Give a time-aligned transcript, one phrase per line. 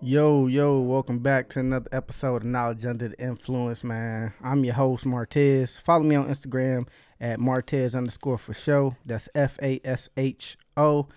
[0.00, 4.32] Yo, yo, welcome back to another episode of Knowledge Under the Influence, man.
[4.40, 5.76] I'm your host, Martez.
[5.80, 6.86] Follow me on Instagram
[7.20, 8.94] at Martez underscore fasho.
[9.04, 11.08] That's F A S H O.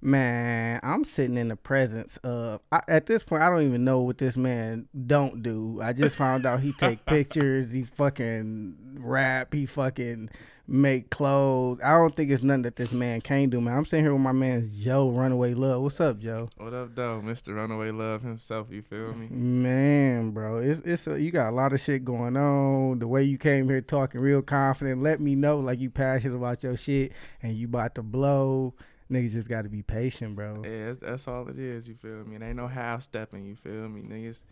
[0.00, 2.60] Man, I'm sitting in the presence of.
[2.70, 5.80] I, at this point, I don't even know what this man don't do.
[5.82, 7.72] I just found out he take pictures.
[7.72, 9.52] He fucking rap.
[9.52, 10.30] He fucking
[10.68, 11.80] make clothes.
[11.82, 13.76] I don't think it's nothing that this man can't do, man.
[13.76, 15.82] I'm sitting here with my man Joe Runaway Love.
[15.82, 16.50] What's up, Joe?
[16.58, 17.56] What up, though, Mr.
[17.56, 18.68] Runaway Love himself?
[18.70, 19.28] You feel me?
[19.30, 22.98] Man, bro, it's it's a, you got a lot of shit going on.
[22.98, 26.62] The way you came here talking real confident, let me know like you passionate about
[26.62, 27.12] your shit
[27.42, 28.74] and you about to blow.
[29.10, 30.62] Niggas just got to be patient, bro.
[30.64, 31.88] Yeah, that's, that's all it is.
[31.88, 32.36] You feel me?
[32.36, 33.46] It ain't no half stepping.
[33.46, 34.02] You feel me?
[34.02, 34.42] Niggas,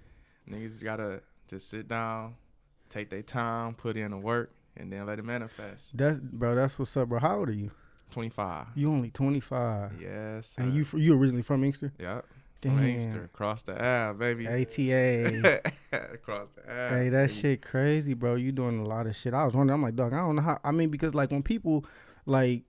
[0.50, 2.36] niggas gotta just sit down,
[2.88, 5.96] take their time, put in the work, and then let it manifest.
[5.96, 6.54] That's bro.
[6.54, 7.18] That's what's up, bro.
[7.18, 7.70] How old are you?
[8.10, 8.68] Twenty five.
[8.74, 9.92] You only twenty five.
[10.00, 10.54] Yes.
[10.58, 11.92] And you you originally from Inkster?
[11.98, 12.24] Yep.
[12.62, 12.76] Damn.
[12.76, 14.48] From Inkster, across the Ave, baby.
[14.48, 15.60] ATA.
[15.92, 16.96] across the Ave.
[16.96, 17.40] hey, that baby.
[17.40, 18.36] shit crazy, bro.
[18.36, 19.34] You doing a lot of shit.
[19.34, 19.74] I was wondering.
[19.74, 20.12] I'm like, dog.
[20.12, 20.58] I don't know how.
[20.64, 21.84] I mean, because like when people
[22.24, 22.62] like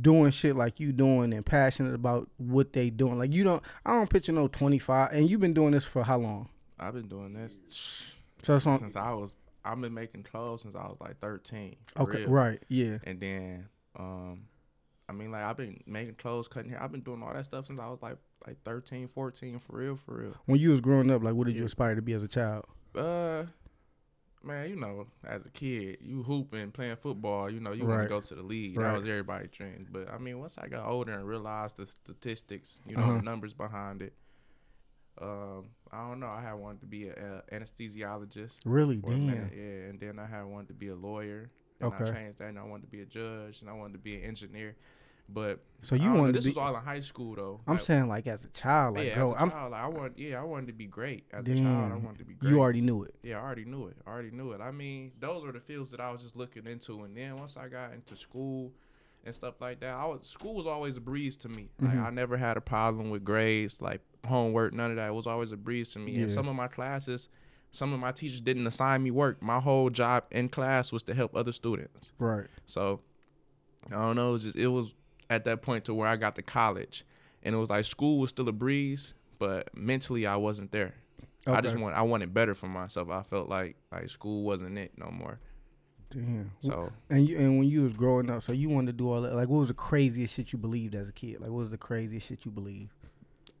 [0.00, 3.62] doing shit like you doing and passionate about what they doing, like you don't.
[3.84, 5.12] I don't picture no twenty five.
[5.12, 6.48] And you've been doing this for how long?
[6.78, 9.36] I've been doing this So since I was.
[9.64, 11.76] I've been making clothes since I was like thirteen.
[11.98, 12.28] Okay, real.
[12.28, 12.98] right, yeah.
[13.04, 14.44] And then, um,
[15.08, 16.82] I mean, like I've been making clothes, cutting hair.
[16.82, 18.16] I've been doing all that stuff since I was like
[18.46, 20.34] like 13, 14, for real, for real.
[20.46, 22.64] When you was growing up, like, what did you aspire to be as a child?
[22.94, 23.44] Uh,
[24.48, 27.48] man, you know, as a kid, you hooping, playing football.
[27.48, 28.76] You know, you want to go to the league.
[28.76, 28.88] Right.
[28.88, 29.86] That was everybody's dream.
[29.90, 33.18] But I mean, once I got older and realized the statistics, you know, Uh-huh.
[33.18, 34.14] the numbers behind it.
[35.20, 36.28] Um, I don't know.
[36.28, 39.58] I had wanted to be an anesthesiologist Really, for a minute, damn.
[39.58, 41.50] yeah, and then I had wanted to be a lawyer.
[41.80, 42.04] And Okay.
[42.04, 44.16] I changed that, and I wanted to be a judge, and I wanted to be
[44.16, 44.76] an engineer.
[45.28, 46.50] But So you know, wanted to this be?
[46.50, 47.60] was all in high school though.
[47.66, 49.86] I'm Like, saying like as a child, like, yeah, bro, as a child, like, I
[49.88, 51.24] want, yeah, I wanted to be great.
[51.32, 52.50] As a child, I wanted to be great.
[52.50, 53.14] You already knew it.
[53.22, 53.96] yeah, I already knew it.
[54.06, 54.60] I already knew it.
[54.60, 57.56] I mean, those were the fields that I was just looking into, and then once
[57.56, 58.72] I got into school
[59.24, 61.68] and stuff like that, I was school was always a breeze to me.
[61.80, 62.02] Like Mhm.
[62.06, 65.08] I never had a problem with grades, like homework, none of that.
[65.08, 66.12] It was always a breeze to me.
[66.12, 66.20] Yeah.
[66.22, 67.28] And some of my classes,
[67.70, 69.42] some of my teachers didn't assign me work.
[69.42, 72.12] My whole job in class was to help other students.
[72.18, 72.46] Right.
[72.66, 73.00] So
[73.88, 74.30] I don't know.
[74.30, 74.94] It was just it was
[75.30, 77.04] at that point to where I got to college,
[77.42, 80.94] and it was like school was still a breeze, but mentally I wasn't there.
[81.46, 81.82] I just Okay.
[81.82, 83.08] want I wanted better for myself.
[83.10, 85.38] I felt like like school wasn't it no more.
[86.10, 86.50] Damn.
[86.60, 89.22] So And you and when you was growing up, so you wanted to do all
[89.22, 89.34] that.
[89.34, 91.40] Like, what was the craziest shit you believed as a kid?
[91.40, 92.92] Like, what was the craziest shit you believed?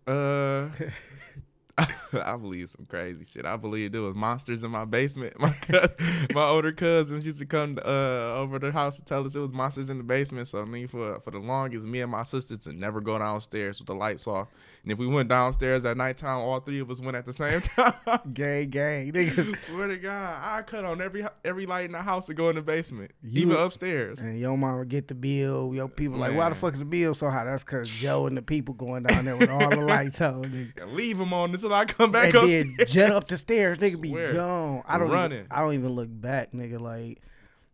[0.06, 0.68] uh.
[2.24, 3.44] I believe some crazy shit.
[3.44, 5.38] I believe there was monsters in my basement.
[5.40, 5.54] My
[6.34, 9.52] my older cousins used to come uh, over the house to tell us it was
[9.52, 10.48] monsters in the basement.
[10.48, 13.78] So I mean, for for the longest, me and my sisters to never go downstairs
[13.78, 14.48] with the lights off.
[14.82, 17.60] And if we went downstairs at nighttime, all three of us went at the same
[17.62, 17.94] time.
[18.32, 19.58] Gang, gang, nigga.
[19.60, 22.56] Swear to God, I cut on every every light in the house to go in
[22.56, 24.20] the basement, You- even upstairs.
[24.20, 25.72] And your mama get the bill.
[25.74, 27.44] Your people like, why the fuck is the bill so high?
[27.44, 30.44] That's cause Joe and the people going down there with all the lights on.
[30.44, 30.92] Nigga.
[30.94, 34.32] Leave them on until I come back then jet up the stairs, nigga be Swear.
[34.32, 34.82] gone.
[34.86, 35.38] I don't Running.
[35.40, 36.80] Even, I don't even look back, nigga.
[36.80, 37.20] Like,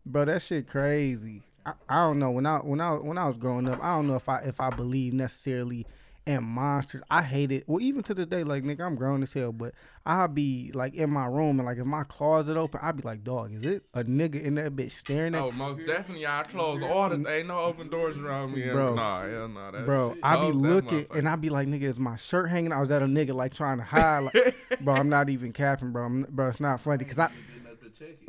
[0.05, 1.43] bro, that shit crazy.
[1.65, 4.07] I, I don't know when I when I when I was growing up, I don't
[4.07, 5.85] know if I if I believe necessarily
[6.25, 7.03] in monsters.
[7.09, 7.63] I hate it.
[7.67, 9.73] Well, even to this day, like nigga, I'm grown as hell, but
[10.05, 13.23] I'll be like in my room and like if my closet open, I'd be like,
[13.23, 15.47] dog, is it a nigga in that bitch staring at me?
[15.47, 16.25] Oh, most definitely.
[16.25, 17.29] I close all the.
[17.29, 18.69] Ain't no open doors around me.
[18.69, 18.95] Bro.
[18.95, 19.71] Nah, hell no.
[19.71, 22.71] That's Bro, I be looking and I be like, nigga, is my shirt hanging?
[22.71, 24.95] I was at a nigga like trying to hide, like, bro.
[24.95, 26.05] I'm not even capping, bro.
[26.05, 27.29] I'm, bro, it's not funny because I,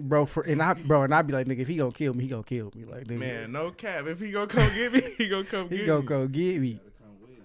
[0.00, 2.24] bro, for and I, bro, and I be like, nigga, if he gonna kill me,
[2.24, 4.06] he gonna kill me, like, nigga, Man, no cap.
[4.06, 6.06] If he gonna come get me, he gonna come he get gonna me.
[6.06, 6.80] go get me.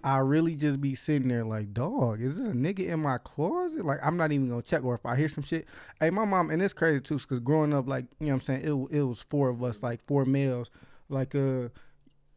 [0.03, 3.85] I really just be sitting there like, dog, is this a nigga in my closet?
[3.85, 4.83] Like, I'm not even gonna check.
[4.83, 5.65] Or if I hear some shit,
[5.99, 8.41] hey, my mom, and it's crazy too, because growing up, like, you know what I'm
[8.41, 10.69] saying, it it was four of us, like four males,
[11.09, 11.69] like, uh,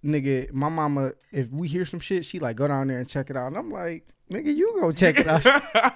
[0.05, 3.31] nigga, my mama, if we hear some shit, she like go down there and check
[3.31, 5.45] it out, and I'm like, nigga, you go check it out.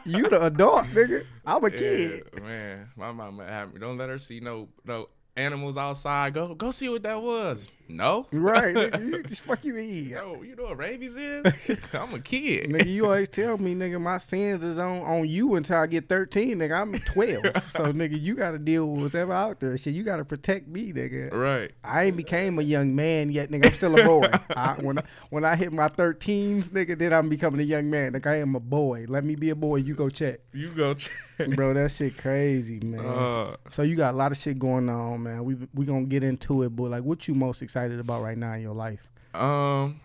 [0.06, 1.24] you the adult, nigga.
[1.44, 2.22] I'm a kid.
[2.40, 3.80] Man, my mama had me.
[3.80, 6.34] Don't let her see no no animals outside.
[6.34, 7.66] Go go see what that was.
[7.88, 10.12] No, Right, nigga, you just fuck you eat.
[10.12, 11.44] No, you know what rabies is?
[11.94, 12.68] I'm a kid.
[12.68, 16.08] Nigga, you always tell me, nigga, my sins is on, on you until I get
[16.08, 16.78] 13, nigga.
[16.78, 17.42] I'm 12.
[17.72, 19.78] so, nigga, you got to deal with whatever out there.
[19.78, 21.32] Shit, you got to protect me, nigga.
[21.32, 21.72] Right.
[21.82, 23.66] I ain't became a young man yet, nigga.
[23.66, 24.28] I'm still a boy.
[24.54, 28.12] I, when, I, when I hit my 13s, nigga, then I'm becoming a young man.
[28.12, 29.06] Like, I am a boy.
[29.08, 29.76] Let me be a boy.
[29.76, 30.40] You go check.
[30.52, 31.12] You go check.
[31.54, 33.00] Bro, that shit crazy, man.
[33.00, 35.44] Uh, so, you got a lot of shit going on, man.
[35.44, 38.36] We we going to get into it, but, like, what you most excited about right
[38.38, 39.00] now in your life?
[39.34, 40.00] um,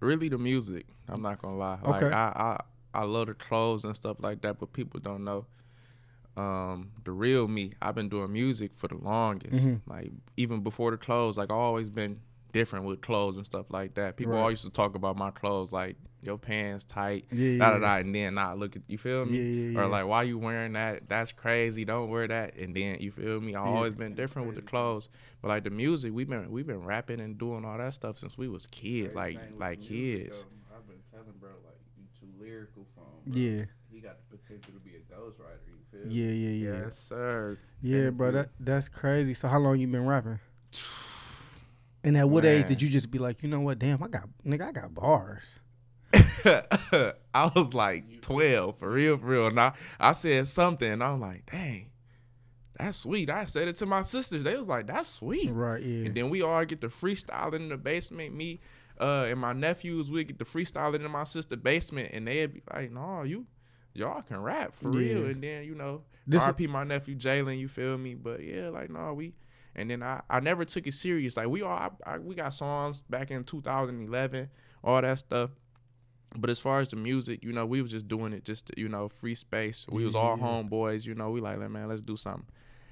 [0.00, 0.86] really the music.
[1.08, 1.78] I'm not gonna lie.
[1.82, 2.14] Like Okay.
[2.14, 2.58] I,
[2.94, 5.46] I, I love the clothes and stuff like that, but people don't know
[6.36, 7.72] um, the real me.
[7.82, 9.66] I've been doing music for the longest.
[9.66, 9.80] Mhm.
[9.86, 12.20] Like even before the clothes, like I always been
[12.52, 14.16] different with clothes and stuff like that.
[14.16, 14.40] People Right.
[14.40, 15.96] always used to talk about my clothes, like
[16.28, 19.38] your pants tight, Yeah, da da da, and then not look at you feel me,
[19.38, 19.80] Yeah, yeah, yeah.
[19.80, 21.08] or like why you wearing that?
[21.08, 21.84] That's crazy.
[21.84, 22.54] Don't wear that.
[22.56, 23.54] And then you feel me.
[23.56, 23.70] I Yeah.
[23.74, 25.08] always been different with the clothes,
[25.42, 28.38] but like the music, we've been we've been rapping and doing all that stuff since
[28.38, 30.44] we was kids, like like kids.
[30.76, 33.34] I've been telling bro, like you too lyrical for him.
[33.34, 33.64] Yeah.
[33.90, 35.66] He got the potential to be a ghostwriter.
[35.66, 36.12] You feel?
[36.12, 36.84] Yeah, yeah, yeah.
[36.84, 37.58] Yes, sir.
[37.82, 39.34] Yeah, And bro, we- that that's crazy.
[39.34, 40.38] So how long you been rapping?
[42.04, 44.28] And at what age did you just be like, you know what, damn, I got
[44.46, 45.42] nigga, I got bars.
[47.34, 49.46] I was like 12, for real, for real.
[49.48, 51.90] And I, I said something, and I'm like, dang,
[52.78, 53.30] that's sweet.
[53.30, 54.42] I said it to my sisters.
[54.44, 55.50] They was like, that's sweet.
[55.50, 56.06] Right, yeah.
[56.06, 58.34] And then we all get the freestyling in the basement.
[58.34, 58.60] Me
[59.00, 62.62] uh, and my nephews, we get the freestyling in my sister basement, and they'd be
[62.72, 63.46] like, no, you,
[63.94, 65.26] y'all can rap for real.
[65.26, 68.14] And then, you know, This- RP my nephew Jalen, you feel me?
[68.14, 69.34] But yeah, like, no, we.
[69.74, 71.36] And then I, I never took it serious.
[71.36, 74.48] Like we all I, I, we got songs back in 2011,
[74.82, 75.50] all that stuff.
[76.36, 78.74] But as far as the music, you know, we was just doing it just to,
[78.80, 79.86] you know, free space.
[79.90, 80.42] We was all Yeah.
[80.44, 82.46] homeboys, you know, we like, like, man, let's do something.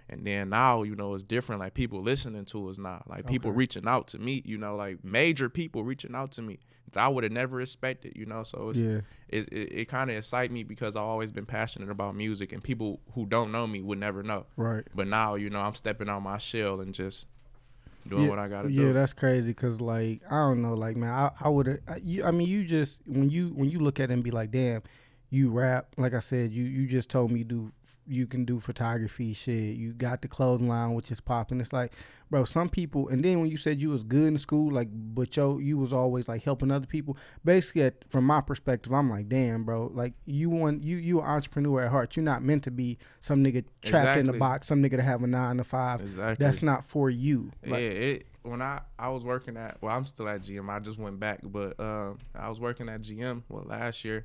[0.09, 1.61] And then now, you know, it's different.
[1.61, 3.03] Like people listening to us now.
[3.09, 3.59] Like people Okay.
[3.59, 6.61] reaching out to me, you know, like major people reaching out to me
[6.93, 8.45] that I would have never expected, you know.
[8.45, 9.01] So it's yeah.
[9.29, 12.63] it, it, it kind of excite me because I've always been passionate about music and
[12.63, 14.47] people who don't know me would never know.
[14.57, 14.85] Right.
[14.95, 17.27] But now, you know, I'm stepping out my shell and just
[18.09, 18.87] doing yeah, what I gotta yeah, do.
[18.89, 19.53] Yeah, that's crazy.
[19.55, 21.81] Cause like I don't know, like man, I, I would have.
[22.03, 24.51] You, I mean, you just when you when you look at it and be like,
[24.51, 24.83] damn,
[25.31, 25.89] you rap.
[25.97, 27.73] Like I said, you you just told me do
[28.07, 29.77] you can do photography shit.
[29.77, 31.61] You got the clothing line, which is popping.
[31.61, 31.93] It's like,
[32.31, 33.09] bro, some people.
[33.09, 35.93] And then when you said you was good in school, like, but yo, you was
[35.93, 37.17] always like helping other people.
[37.45, 41.27] Basically, at, from my perspective, I'm like, damn, bro, like you want you you an
[41.27, 42.17] entrepreneur at heart.
[42.17, 45.23] You're not meant to be some nigga trapped in the box, some nigga to have
[45.23, 46.01] a nine to five.
[46.01, 46.45] Exactly.
[46.45, 47.51] That's not for you.
[47.65, 50.69] Like, yeah, it when I I was working at well, I'm still at GM.
[50.71, 54.25] I just went back, but um, I was working at GM well last year,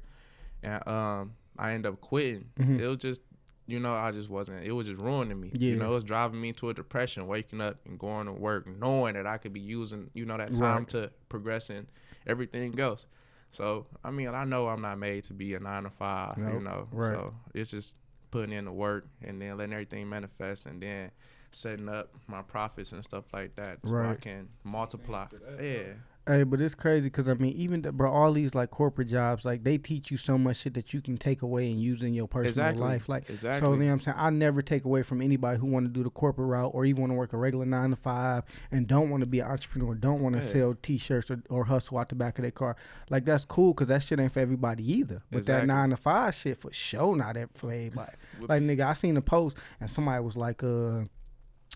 [0.64, 2.46] and um, I ended up quitting.
[2.60, 2.80] Mhm.
[2.80, 3.22] It was just
[3.72, 4.64] you know I just wasn't.
[4.66, 5.52] It was just ruining me.
[5.54, 5.72] Yeah.
[5.72, 7.26] You know, it was driving me into a depression.
[7.28, 10.54] Waking up and going to work, knowing that I could be using you know that
[10.54, 10.88] time Right.
[10.90, 11.88] to progress in
[12.28, 13.06] everything else.
[13.50, 16.38] So I mean, I know I'm not made to be a nine to five.
[16.38, 17.14] You know, Right.
[17.16, 17.96] so it's just
[18.32, 21.12] putting in the work and then letting everything manifest and then
[21.52, 24.22] setting up my profits and stuff like that so I Right.
[24.22, 25.26] can multiply.
[25.60, 25.94] Yeah.
[26.28, 29.44] Hey, but it's crazy because I mean, even the, bro, all these like corporate jobs,
[29.44, 32.14] like they teach you so much shit that you can take away and use in
[32.14, 32.82] your personal Exactly.
[32.84, 33.10] life.
[33.10, 33.60] Like, Exactly.
[33.60, 35.92] so you know what I'm saying, I never take away from anybody who want to
[35.92, 38.86] do the corporate route or even want to work a regular nine to five and
[38.88, 40.52] don't want to be an entrepreneur, don't want to Yeah.
[40.54, 42.76] sell T-shirts or, or hustle out the back of their car.
[43.10, 45.24] Like that's cool because that shit ain't for everybody either.
[45.32, 48.14] But that nine to five shit for sure not for everybody.
[48.48, 51.06] like nigga, I seen a post and somebody was like, uh.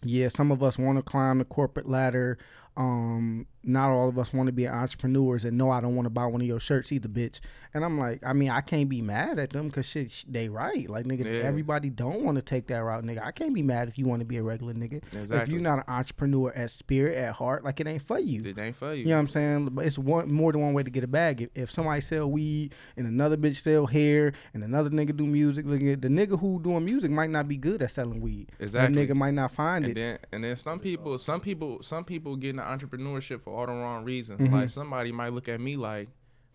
[0.03, 2.37] Yeah, some of us want to climb the corporate ladder.
[2.77, 5.43] Um, not all of us want to be entrepreneurs.
[5.45, 7.39] And no, I don't want to buy one of your shirts either, bitch.
[7.73, 10.49] And I'm like, I mean, I can't be mad at them because shit, sh- they
[10.49, 10.87] right.
[10.89, 11.47] Like nigga, Yeah.
[11.47, 13.23] everybody don't want to take that route, nigga.
[13.25, 15.01] I can't be mad if you want to be a regular nigga.
[15.13, 18.39] If you're not an entrepreneur at spirit, at heart, like it ain't for you.
[18.45, 19.03] it ain't for you.
[19.03, 19.65] You know what I'm saying?
[19.71, 21.41] But it's one more than one way to get a bag.
[21.41, 25.65] If, if somebody sell weed and another bitch sell hair and another nigga do music,
[25.65, 28.51] look at the nigga who doing music might not be good at selling weed.
[28.59, 28.95] Exactly.
[29.05, 29.99] That nigga might not find and it.
[29.99, 33.71] then and then some people some people some people get into entrepreneurship for all the
[33.71, 34.41] wrong reasons.
[34.41, 34.51] Mhm.
[34.51, 36.09] Like somebody might look at me like,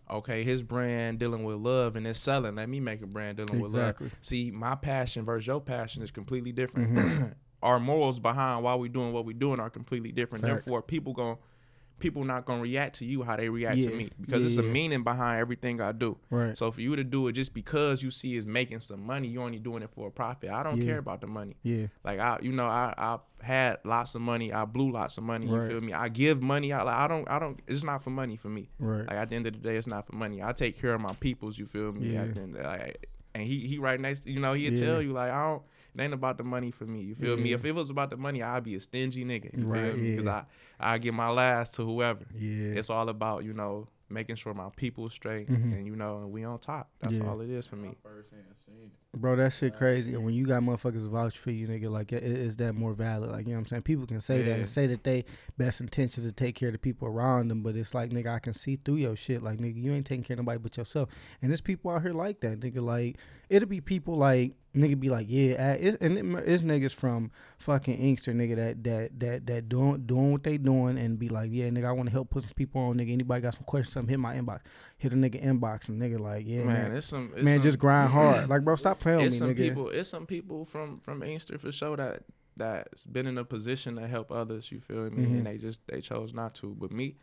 [0.09, 2.55] okay, his brand dealing with love and it's selling.
[2.55, 3.95] Let me make a brand dealing with love.
[4.21, 6.95] See, my passion versus your passion is completely different.
[6.95, 7.33] Mhm.
[7.63, 10.43] Our morals behind why we doing what we doing are completely different.
[10.43, 10.65] Facts.
[10.65, 11.37] Therefore, people going
[12.01, 14.63] people not gonna react to you how they react to me because Yeah, it's a
[14.63, 14.71] yeah.
[14.73, 16.17] meaning behind everything I do.
[16.29, 16.57] Right.
[16.57, 19.41] So for you to do it just because you see is making some money, you
[19.41, 20.49] only doing it for a profit.
[20.49, 20.85] I don't Yeah.
[20.85, 21.55] care about the money.
[21.63, 21.87] Yeah.
[22.03, 24.51] Like I, you know, I I had lots of money.
[24.51, 25.47] I blew lots of money.
[25.47, 25.67] You Right.
[25.69, 25.93] feel me?
[25.93, 27.59] I give money I Like I don't, I don't.
[27.67, 28.69] It's not for money for me.
[28.79, 29.07] Right.
[29.07, 30.43] Like at the end of the day, it's not for money.
[30.43, 31.57] I take care of my peoples.
[31.57, 32.13] You feel me?
[32.13, 32.23] Yeah.
[32.23, 34.27] At the end, like, and he he right next.
[34.27, 34.79] You know, he'll Yeah.
[34.79, 35.63] tell you like I don't.
[35.93, 37.01] It ain't about the money for me.
[37.01, 37.51] You feel me?
[37.53, 39.55] If it was about the money, I'd be a stingy nigga.
[39.57, 40.11] You Right, feel me?
[40.11, 40.43] Because yeah.
[40.79, 42.25] I I give my last to whoever.
[42.33, 42.73] Yeah.
[42.79, 45.71] It's all about you know making sure my people straight Mhm.
[45.73, 46.89] and you know and we on top.
[46.99, 47.25] That's Yeah.
[47.27, 47.95] all it is for me.
[49.13, 49.21] First hand seen it.
[49.21, 50.13] Bro, that shit crazy.
[50.13, 53.31] And when you got motherfuckers vouch for you, nigga, like, it, is that more valid?
[53.31, 53.81] Like, you know what I'm saying?
[53.83, 55.25] People can say that and say that they
[55.57, 58.39] best intentions to take care of the people around them, but it's like, nigga, I
[58.39, 59.43] can see through your shit.
[59.43, 61.09] Like, nigga, you ain't taking care of nobody but yourself.
[61.41, 62.81] And there's people out here like that, nigga.
[62.81, 63.17] Like,
[63.49, 67.31] it'll be people like, nigga be like, yeah, ah, it's, and it, it's niggas from
[67.57, 71.49] fucking Inkster, nigga, that that that that doing doing what they doing and be like,
[71.51, 73.11] yeah, nigga, I want to help put some people on, nigga.
[73.11, 73.93] Anybody got some questions?
[73.93, 74.61] Something hit my inbox.
[74.97, 77.63] Hit a nigga inbox and nigga like, yeah, man, man, it's some it's man, some,
[77.63, 78.49] just grind hard.
[78.49, 79.57] Like, bro, stop playing with it's me, some nigga.
[79.57, 82.23] people it's some people from from Inkster for sure that
[82.57, 85.37] that's been in a position to help others you feel me Mhm.
[85.37, 87.15] and they just they chose not to but me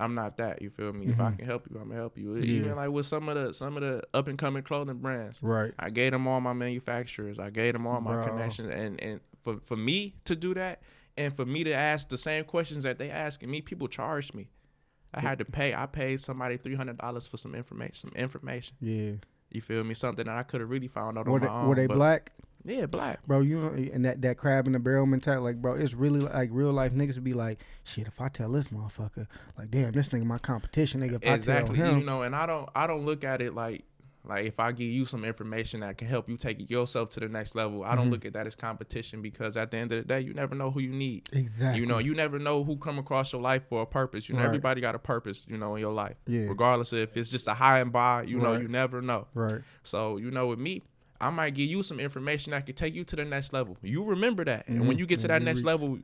[0.00, 1.36] i'm not that you feel me if i Mhm.
[1.38, 2.42] can help you i'm gonna help you Yeah.
[2.42, 5.72] even like with some of the some of the up and coming clothing brands Right.
[5.78, 8.24] i gave them all my manufacturers i gave them all my Bro.
[8.24, 10.80] connections and and for for me to do that
[11.16, 14.48] and for me to ask the same questions that they asking me people charged me
[15.14, 19.12] i had to pay i paid somebody $300 for some information some information Yeah.
[19.50, 21.54] You feel me something that i could have really found out Were on they, my
[21.54, 22.32] own were they black?
[22.64, 25.74] yeah black Bro, you know, and that, that crab in the barrel mentality, like, bro,
[25.74, 29.26] it's really like real life niggas would be like, shit, if I tell this motherfucker,
[29.56, 31.14] like, damn, this nigga my competition, nigga.
[31.22, 33.54] If exactly I tell him, you know and i don't i don't look at it
[33.54, 33.84] like
[34.24, 37.28] like if i give you some information that can help you take yourself to the
[37.28, 38.10] next level i don't Mhm.
[38.12, 40.70] look at that as competition because at the end of the day you never know
[40.70, 41.28] who you need.
[41.32, 44.28] Exactly, you know you never know who come across your life for a purpose.
[44.28, 44.46] You know Right.
[44.46, 46.16] everybody got a purpose you know in your life.
[46.26, 49.26] Yeah, regardless of if it's just a high and by you know you never know.
[49.34, 50.82] Right, so you know with me
[51.20, 53.76] i might give you some information that can take you to the next level.
[53.82, 54.68] You remember that.
[54.68, 55.00] And when Mhm.
[55.00, 55.98] you get to that next level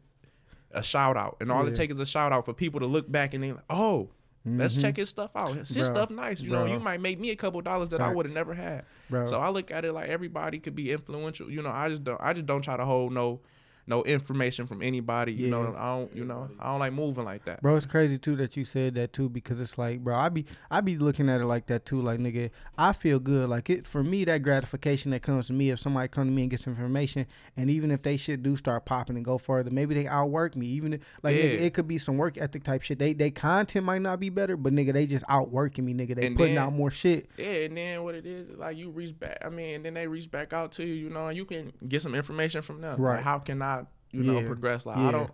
[0.73, 1.37] a shout out.
[1.41, 1.69] And all Yeah.
[1.71, 4.11] it takes is a shout out for people to look back and they like oh
[4.47, 4.81] Let's Mhm.
[4.83, 5.55] check his stuff out.
[5.55, 6.41] His Bro, stuff nice.
[6.41, 8.85] You know, you might make me a couple dollars that I would have never had.
[9.09, 9.27] bro.
[9.27, 11.51] So I look at it like everybody could be influential.
[11.51, 12.21] You know, I just don't.
[12.21, 13.41] I just don't try to hold no,
[13.87, 15.33] no information from anybody.
[15.33, 16.15] You know, I don't.
[16.17, 17.61] You know, I don't like moving like that.
[17.63, 20.47] Bro, it's crazy too that you said that too because it's like, bro, I be
[20.71, 22.01] I be looking at it like that too.
[22.01, 23.49] Like, nigga, I feel good.
[23.49, 26.43] Like it for me, that gratification that comes to me if somebody come to me
[26.43, 27.27] and get some information,
[27.57, 30.67] and even if they shit do start popping and go further, maybe they outwork me.
[30.67, 32.99] Even if, like, nigga, it could be some work ethic type shit.
[32.99, 35.95] They they content might not be better, but nigga, they just outworking me.
[35.95, 37.29] Nigga, they And putting then- out more shit.
[37.37, 39.39] Yeah, and then what it is is like you reach back.
[39.45, 40.95] I mean, and then they reach back out to you.
[40.95, 43.01] You know, and you can get some information from them.
[43.01, 43.17] Right.
[43.17, 43.74] Like, how can I,
[44.15, 44.47] you know, Yeah.
[44.47, 44.87] progress?
[44.87, 45.09] Like Yeah.
[45.09, 45.31] I don't.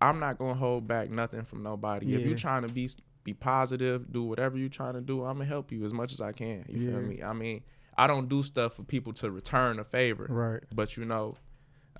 [0.00, 2.14] I'm not gonna hold back nothing from nobody.
[2.14, 2.88] If you're trying to be
[3.24, 5.24] be positive, do whatever you're trying to do.
[5.24, 6.64] I'm gonna help you as much as I can.
[6.68, 7.22] You feel me?
[7.22, 7.62] I mean,
[7.96, 10.26] I don't do stuff for people to return a favor.
[10.28, 10.62] Right.
[10.74, 11.36] but you know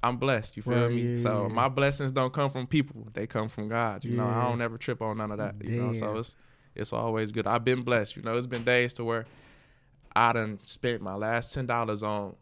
[0.02, 1.54] i'm blessed you feel Right, me yeah, so yeah.
[1.54, 4.76] my blessings don't come from people they come from god you know i don't ever
[4.76, 6.36] trip on none of that you know so it's
[6.74, 9.24] it's always good i've been blessed you know it's been days to where
[10.14, 12.34] i done spent my last ten dollars on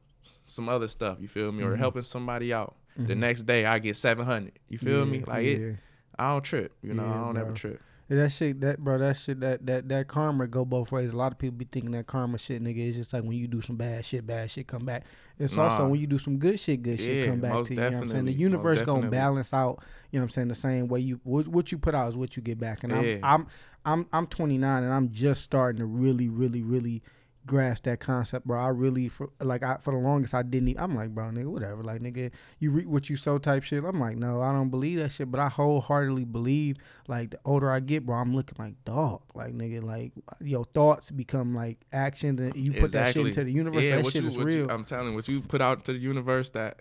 [0.43, 1.79] some other stuff you feel me or Mhm.
[1.79, 3.19] helping somebody out the Mhm.
[3.19, 5.77] next day i get 700 you feel me Yeah, like it
[6.19, 7.55] i don't trip you know Yeah, i don't ever bro.
[7.55, 11.13] trip Yeah, that shit, that bro, that shit, that that that karma go both ways.
[11.13, 12.87] A lot of people be thinking that karma shit, nigga.
[12.89, 15.05] It's just like when you do some bad shit, bad shit come back.
[15.39, 17.81] It's also when you do some good shit, good shit come back to you.
[17.81, 18.25] You know what I'm saying?
[18.27, 19.83] The universe gonna balance out.
[20.11, 20.49] You know what I'm saying?
[20.49, 22.85] The same way you what, what you put out is what you get back.
[22.85, 23.19] And Yeah.
[23.23, 23.47] I'm I'm
[23.87, 27.03] I'm I'm 29 and I'm just starting to really, really, really
[27.47, 28.61] grasp that concept, bro.
[28.61, 30.69] I really for like I for the longest I didn't.
[30.69, 31.83] Even, I'm like, bro, nigga, whatever.
[31.83, 33.85] Like, nigga, you reap what you sow type shit.
[33.85, 35.31] I'm like, no, I don't believe that shit.
[35.31, 36.77] But I wholeheartedly believe,
[37.09, 39.23] like, the older I get, bro, I'm looking like dog.
[39.35, 43.53] Like, nigga, like your thoughts become like actions, and you put that shit into the
[43.53, 43.83] universe.
[43.83, 44.57] yeah that what shit you, is real.
[44.57, 46.81] you, i'm telling you what you put out to the universe that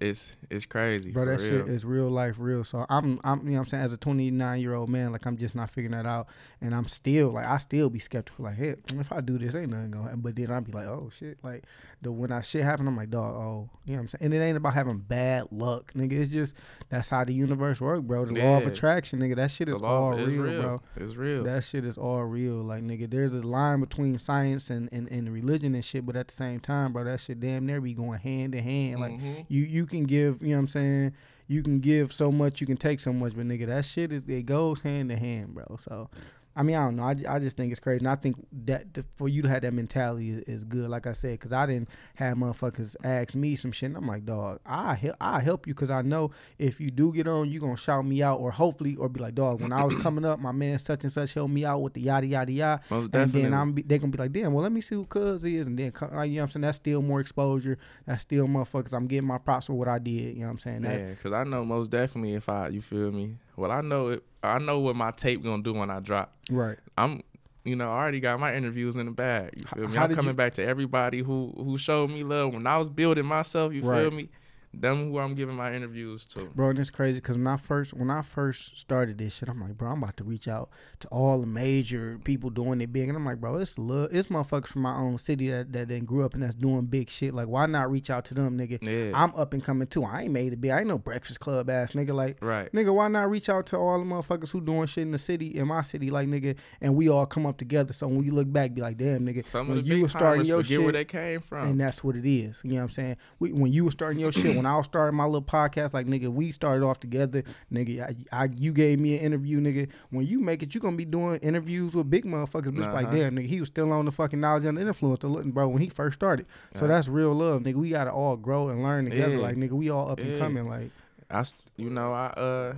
[0.00, 1.66] is is crazy Bro, that real.
[1.66, 2.64] shit is real life, real.
[2.64, 5.26] So I'm, I'm, you know, what I'm saying, as a 29 year old man, like
[5.26, 6.28] I'm just not figuring that out,
[6.60, 9.70] and I'm still, like, I still be skeptical, like, hey, if I do this, ain't
[9.70, 10.20] nothing gonna happen.
[10.20, 11.64] But then I'll be like, oh shit, like,
[12.02, 14.24] the when that shit happen, I'm like, dog, oh, you know what I'm saying.
[14.32, 16.12] And it ain't about having bad luck, nigga.
[16.12, 16.54] It's just
[16.88, 18.24] that's how the universe work, bro.
[18.24, 19.36] The law of attraction, nigga.
[19.36, 20.82] That shit is all is real, real, bro.
[20.96, 21.42] It's real.
[21.44, 22.54] That shit is all real.
[22.62, 26.28] Like, nigga, there's a line between science and, and, and religion and shit, but at
[26.28, 29.00] the same time, bro, that shit damn near be going hand in hand.
[29.00, 29.46] Like, Mhm.
[29.48, 31.12] you you can give, you know what I'm saying?
[31.46, 34.24] You can give so much, you can take so much, but nigga, that shit is
[34.28, 35.78] it goes hand in hand, bro.
[35.82, 36.10] So,
[36.58, 37.04] I mean, I don't know.
[37.04, 38.34] I, I just think it's crazy, and I think
[38.64, 40.90] that the, for you to have that mentality is, is good.
[40.90, 43.90] Like I said, because I didn't have motherfuckers ask me some shit.
[43.90, 47.12] And I'm like, dog, I help, I help you because I know if you do
[47.12, 49.84] get on, you're gonna shout me out, or hopefully, or be like, dog, when I
[49.84, 52.50] was coming up, my man such and such helped me out with the yada yada
[52.50, 52.82] yada.
[52.90, 53.42] Most And definitely.
[53.42, 55.68] then I'm be, they gonna be like, damn, well, let me see who Cuz is,
[55.68, 56.62] and then you know what I'm saying.
[56.62, 57.78] That's still more exposure.
[58.04, 58.92] That's still motherfuckers.
[58.92, 60.34] I'm getting my props for what I did.
[60.34, 60.82] You know what I'm saying?
[60.82, 63.36] That, Yeah, cause I know most definitely if I, you feel me.
[63.56, 64.24] Well, I know it.
[64.42, 66.32] I know what my tape gonna do when I drop.
[66.50, 66.78] right.
[66.96, 67.22] I'm,
[67.64, 69.52] you know, I already got my interviews in the bag.
[69.56, 69.96] You feel me?
[69.96, 72.88] how I'm coming you- back to everybody who who showed me love when I was
[72.88, 73.72] building myself.
[73.72, 74.28] You feel me?
[74.74, 76.44] Them who I'm giving my interviews to.
[76.54, 79.76] Bro, it's crazy because when I first when I first started this shit, I'm like,
[79.76, 80.70] bro, I'm about to reach out
[81.00, 84.28] to all the major people doing it big, and I'm like, bro, it's love, it's
[84.28, 87.34] motherfuckers from my own city that that then grew up and that's doing big shit.
[87.34, 88.78] Like, why not reach out to them, nigga?
[88.82, 89.12] Yeah.
[89.14, 90.04] I'm up and coming too.
[90.04, 90.70] I ain't made it big.
[90.70, 92.14] I ain't no Breakfast Club ass nigga.
[92.14, 92.70] Like, right.
[92.72, 95.56] nigga, why not reach out to all the motherfuckers who doing shit in the city,
[95.56, 97.92] in my city, like nigga, and we all come up together.
[97.92, 100.58] So when you look back, be like, damn, nigga, Some when you were starting your
[100.58, 101.68] forget shit, where they came from.
[101.68, 102.60] and that's what it is.
[102.62, 103.16] You know what I'm saying?
[103.38, 106.06] We, when you were starting your shit, when I was starting my little podcast, like
[106.06, 107.42] nigga, we started off together.
[107.72, 109.88] Nigga, I, I you gave me an interview, nigga.
[110.10, 112.76] When you make it, you gonna be doing interviews with big motherfuckers.
[112.76, 113.16] Just like Uh-huh.
[113.16, 115.82] damn, nigga, he was still on the fucking knowledge and influence, to looking, bro, when
[115.82, 116.46] he first started.
[116.76, 116.88] So Yeah.
[116.92, 117.74] that's real love, nigga.
[117.74, 119.34] We gotta all grow and learn together.
[119.36, 119.40] Yeah.
[119.40, 120.68] Like nigga, we all up and coming.
[120.68, 120.90] Like
[121.30, 121.44] I,
[121.76, 122.74] you know, I uh.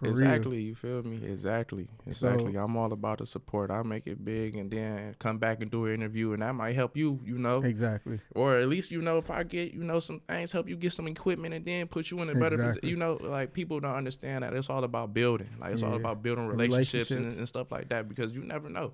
[0.00, 0.20] black owned business.
[0.20, 0.32] for real.
[0.34, 1.20] exactly, you feel me?
[1.24, 2.56] Exactly, exactly.
[2.56, 3.70] I'm all about the support.
[3.70, 6.74] I make it big, and then come back and do an interview, and that might
[6.74, 8.20] help you, you know, Exactly.
[8.34, 10.92] or at least you know if I get you know some things, help you get
[10.92, 12.88] some equipment, and then put you in a better position.
[12.88, 15.48] You know, like people don't understand that it's all about building.
[15.58, 17.38] Like it's all about building relationships, And, Relationships.
[17.38, 18.92] and stuff like that because you never know.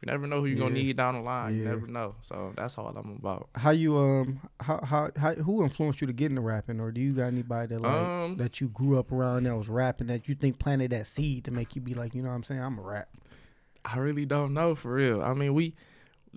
[0.00, 1.56] You never know who you're gonna need down the line.
[1.56, 2.14] You never know.
[2.20, 3.48] So that's all I'm about.
[3.56, 7.00] How you um how, how how who influenced you to get into rapping, or do
[7.00, 10.28] you got anybody that like Um, that you grew up around that was rapping that
[10.28, 12.60] you think planted that seed to make you be like, you know what I'm saying?
[12.62, 13.08] I'm a rap.
[13.84, 15.20] I really don't know for real.
[15.20, 15.74] I mean, we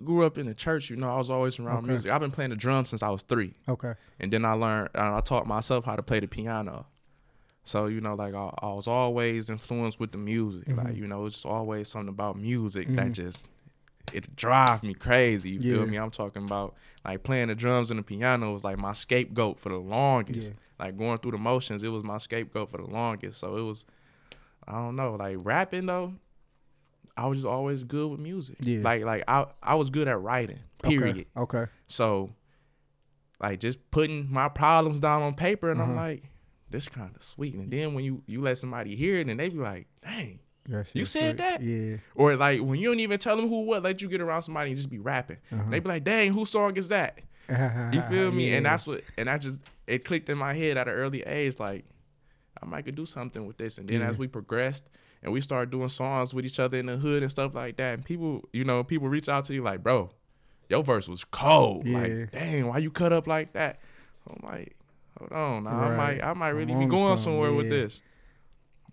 [0.03, 0.89] grew up in the church.
[0.89, 1.91] You know, I was always around Okay.
[1.91, 2.11] music.
[2.11, 3.53] I've been playing the drums since I was three.
[3.69, 3.93] Okay.
[4.19, 6.87] and then I learned I taught myself how to play the piano.
[7.63, 10.67] So you know, like I, I was always influenced with the music.
[10.69, 10.97] Like Mhm.
[10.97, 12.95] you know, it's just always something about music Mhm.
[12.95, 13.47] that just
[14.13, 15.51] it drive me crazy.
[15.51, 15.73] You Yeah.
[15.77, 15.97] feel me?
[15.97, 19.69] I'm talking about like playing the drums and the piano was like my scapegoat for
[19.69, 20.49] the longest.
[20.49, 20.55] Yeah.
[20.79, 23.39] Like going through the motions, it was my scapegoat for the longest.
[23.39, 23.85] So it was,
[24.67, 26.13] I don't know, like rapping though.
[27.17, 28.57] I was just always good with music.
[28.61, 28.81] Yeah.
[28.81, 30.59] Like like I I was good at writing.
[30.81, 31.27] Period.
[31.37, 31.57] Okay.
[31.59, 31.71] okay.
[31.87, 32.31] So,
[33.39, 35.99] like, just putting my problems down on paper, and I'm Uh-huh.
[35.99, 36.23] like,
[36.69, 37.53] this kind of sweet.
[37.53, 40.39] And then when you you let somebody hear it, and they be like, dang.
[40.93, 41.61] You said that?
[41.61, 41.97] Yeah.
[42.15, 44.69] Or like when you don't even tell them who what, let you get around somebody
[44.71, 45.37] and just be rapping.
[45.51, 45.63] Uh-huh.
[45.69, 47.19] They be like, dang, whose song is that?
[47.93, 48.53] You feel me?
[48.53, 51.59] And that's what, and I just it clicked in my head at an early age,
[51.59, 51.83] like
[52.61, 53.77] I might could do something with this.
[53.77, 54.09] And then Yeah.
[54.09, 54.85] as we progressed
[55.23, 57.95] and we started doing songs with each other in the hood and stuff like that,
[57.95, 60.09] and people, you know, people reach out to you like, bro,
[60.69, 61.85] your verse was cold.
[61.85, 61.97] Yeah.
[61.99, 63.79] Like, dang, why you cut up like that?
[64.29, 64.75] I'm like,
[65.19, 65.97] hold on, I Right.
[65.97, 68.01] might, I might really be going somewhere with this.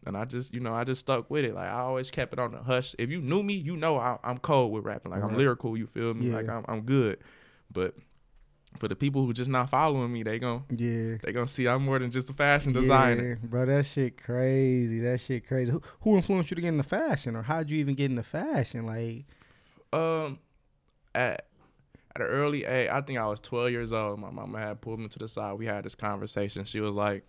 [0.07, 1.55] And I just, you know, I just stuck with it.
[1.55, 2.95] Like I always kept it on the hush.
[2.99, 5.11] If you knew me, you know I, I'm cold with rapping.
[5.13, 5.77] Like I'm lyrical.
[5.77, 6.29] You feel me?
[6.29, 6.37] Yeah.
[6.37, 7.19] Like I'm, I'm good.
[7.73, 7.95] But
[8.79, 11.17] for the people who just not following me, they gon' Yeah.
[11.23, 13.39] they gonna see I'm more than just a fashion designer.
[13.43, 15.01] Yeah, bro, that shit crazy.
[15.01, 15.73] That shit crazy.
[15.73, 18.87] Who, who influenced you to get into fashion, or how'd you even get into fashion?
[18.87, 19.25] Like,
[19.93, 20.39] Um,
[21.15, 21.47] at
[22.15, 24.21] at an early age, I think I was 12 years old.
[24.21, 25.55] My mama had pulled me to the side.
[25.55, 26.65] We had this conversation.
[26.65, 27.25] She was like,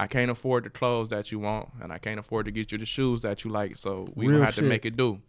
[0.00, 2.78] "I can't afford the clothes that you want, and I can't afford to get you
[2.78, 3.76] the shoes that you like.
[3.76, 4.64] So we Real have shit.
[4.64, 5.20] to make it do."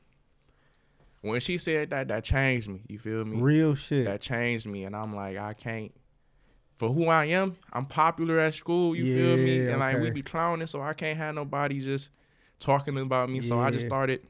[1.21, 2.81] When she said that, that changed me.
[2.87, 3.39] You feel me?
[3.41, 4.05] real shit.
[4.05, 5.91] that changed me and I'm like I can't
[6.81, 9.65] for who I am, I'm popular at school, you feel me?
[9.65, 10.13] Yeah, And like we okay.
[10.15, 12.09] be clowning, so I can't have nobody just
[12.59, 13.41] talking about me.
[13.41, 14.25] So I just started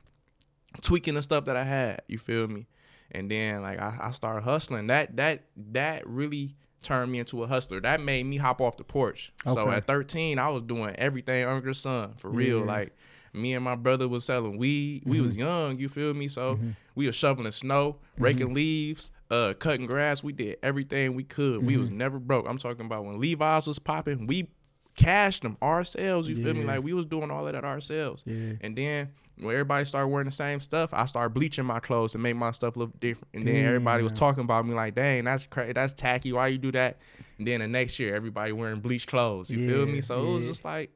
[0.82, 2.68] tweaking the stuff that I had, you feel me?
[3.12, 4.88] And then like I, I started hustling.
[4.88, 7.80] That that that really turned me into a hustler.
[7.82, 9.32] That made me hop off the porch.
[9.46, 12.60] So at 13, I was doing everything under the sun for real.
[12.60, 12.66] Yeah.
[12.66, 12.98] Like
[13.34, 15.04] me and my brother was selling weed.
[15.06, 16.28] We was young, you feel me?
[16.28, 16.76] So Mhm.
[16.96, 20.24] we was shoveling snow, raking leaves, uh, cutting grass.
[20.24, 21.64] We did everything we could.
[21.66, 21.98] We was Mm-hmm.
[21.98, 22.46] never broke.
[22.48, 24.50] I'm talking about when Levi's was popping, we
[24.98, 26.28] cashed them ourselves.
[26.28, 26.64] You feel me?
[26.66, 28.24] Like we was doing all of that ourselves.
[28.26, 28.54] Yeah.
[28.60, 29.10] And then
[29.42, 32.52] when everybody started wearing the same stuff, I started bleaching my clothes to make my
[32.52, 33.34] stuff look different.
[33.34, 35.74] And then everybody was talking about me like, "Dang, that's crazy.
[35.74, 36.32] That's tacky.
[36.32, 37.00] Why you do that?"
[37.40, 39.50] And then the next year, everybody wearing bleached clothes.
[39.50, 40.02] You feel me?
[40.02, 40.92] So it was just like,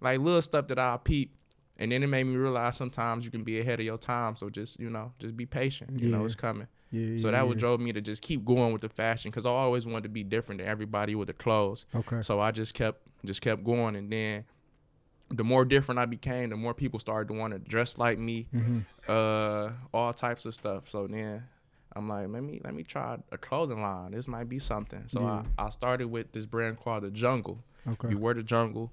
[0.00, 1.34] like little stuff that I peep.
[1.76, 4.36] And then it made me realize sometimes you can be ahead of your time.
[4.36, 6.00] So just you know, just be patient.
[6.00, 6.68] You know, it's coming.
[6.92, 7.18] Yeah.
[7.18, 9.50] So yeah, that what drove me to just keep going with the fashion because I
[9.50, 11.86] always wanted to be different than everybody with the clothes.
[11.92, 12.22] Okay.
[12.22, 14.44] So I just kept just kept going, and then
[15.30, 18.46] the more different I became, the more people started to want to dress like me,
[18.52, 20.88] hmm uh, all types of stuff.
[20.88, 21.44] So then
[21.94, 24.12] I'm like, let me let me try a clothing line.
[24.12, 25.04] This might be something.
[25.06, 25.42] So Yeah.
[25.58, 27.62] I, I started with this brand called the Jungle.
[27.88, 28.08] Okay.
[28.08, 28.90] You wear the Jungle.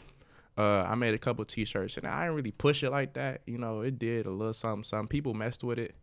[0.58, 3.42] Uh, I made a couple T-shirts, and I didn't really push it like that.
[3.46, 4.84] You know, it did a little something.
[4.84, 5.96] Some people messed with it,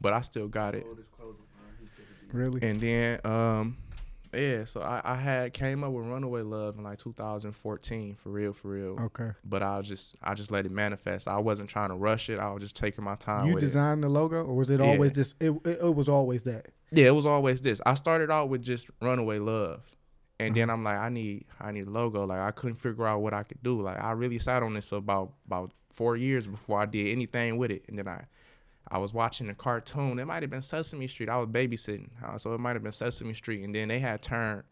[0.00, 0.84] but I still got it.
[0.86, 2.32] Oldest clothing line he could've did.
[2.32, 2.62] really?
[2.62, 3.76] And then, um,
[4.36, 8.52] yeah, so I, I had came up with Runaway Love in like 2014, for real,
[8.52, 8.98] for real.
[9.06, 9.30] okay.
[9.44, 11.28] But I was just, I just let it manifest.
[11.28, 12.38] I wasn't trying to rush it.
[12.38, 13.66] I was just taking my time You with it.
[13.66, 14.86] designed the logo, or was it Yeah.
[14.86, 15.34] always this?
[15.40, 16.66] It, it, it was always that.
[16.92, 17.80] Yeah, it was always this.
[17.84, 19.90] I started out with just Runaway Love,
[20.38, 20.60] And Uh-huh.
[20.60, 22.26] then I'm like, I need I need a logo.
[22.26, 23.80] Like I couldn't figure out what I could do.
[23.80, 27.56] Like I really sat on this for about about four years before I did anything
[27.56, 27.84] with it.
[27.88, 28.24] And then I
[28.88, 30.18] I was watching a cartoon.
[30.18, 31.28] It might have been Sesame Street.
[31.28, 33.64] I was babysitting, uh, so it might have been Sesame Street.
[33.64, 34.62] And then they had turned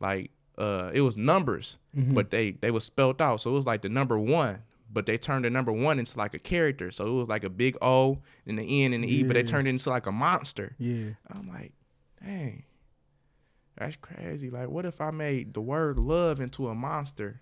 [0.00, 2.14] like uh it was numbers, Mhm.
[2.14, 3.40] but they they was spelled out.
[3.40, 4.58] So it was like the number one,
[4.92, 6.90] but they turned the number one into like a character.
[6.90, 9.42] So it was like a big O and the N and the E, but they
[9.42, 10.74] turned it into like a monster.
[10.78, 11.72] yeah, I'm like,
[12.24, 12.64] dang,
[13.76, 14.50] that's crazy.
[14.50, 17.40] Like, what if I made the word love into a monster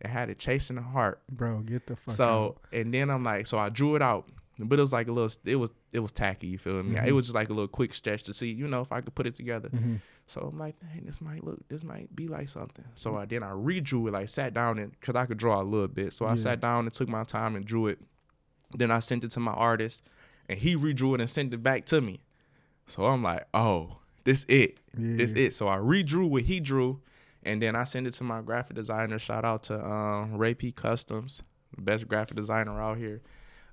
[0.00, 1.20] and had it chasing the heart?
[1.30, 2.58] bro, get the fuck so, out.
[2.72, 4.28] and then I'm like, so I drew it out,
[4.58, 6.48] but it was like a little, it was, it was tacky.
[6.48, 6.96] You feel me?
[6.96, 7.06] Mhm.
[7.06, 9.14] It was just like a little quick stretch to see, you know, if I could
[9.14, 9.68] put it together.
[9.70, 10.00] Mhm.
[10.26, 12.84] So I'm like, dang, this might look, this might be like something.
[12.94, 15.62] So I then I redrew it, like sat down and, cause I could draw a
[15.62, 16.12] little bit.
[16.12, 16.34] So I Yeah.
[16.36, 17.98] sat down and took my time and drew it.
[18.76, 20.08] Then I sent it to my artist,
[20.48, 22.20] and he redrew it and sent it back to me.
[22.86, 25.54] So I'm like, oh, this it, this it.
[25.54, 27.00] So I redrew what he drew,
[27.44, 29.18] and then I sent it to my graphic designer.
[29.18, 31.42] Shout out to um, Ray P Customs,
[31.78, 33.22] best graphic designer out here.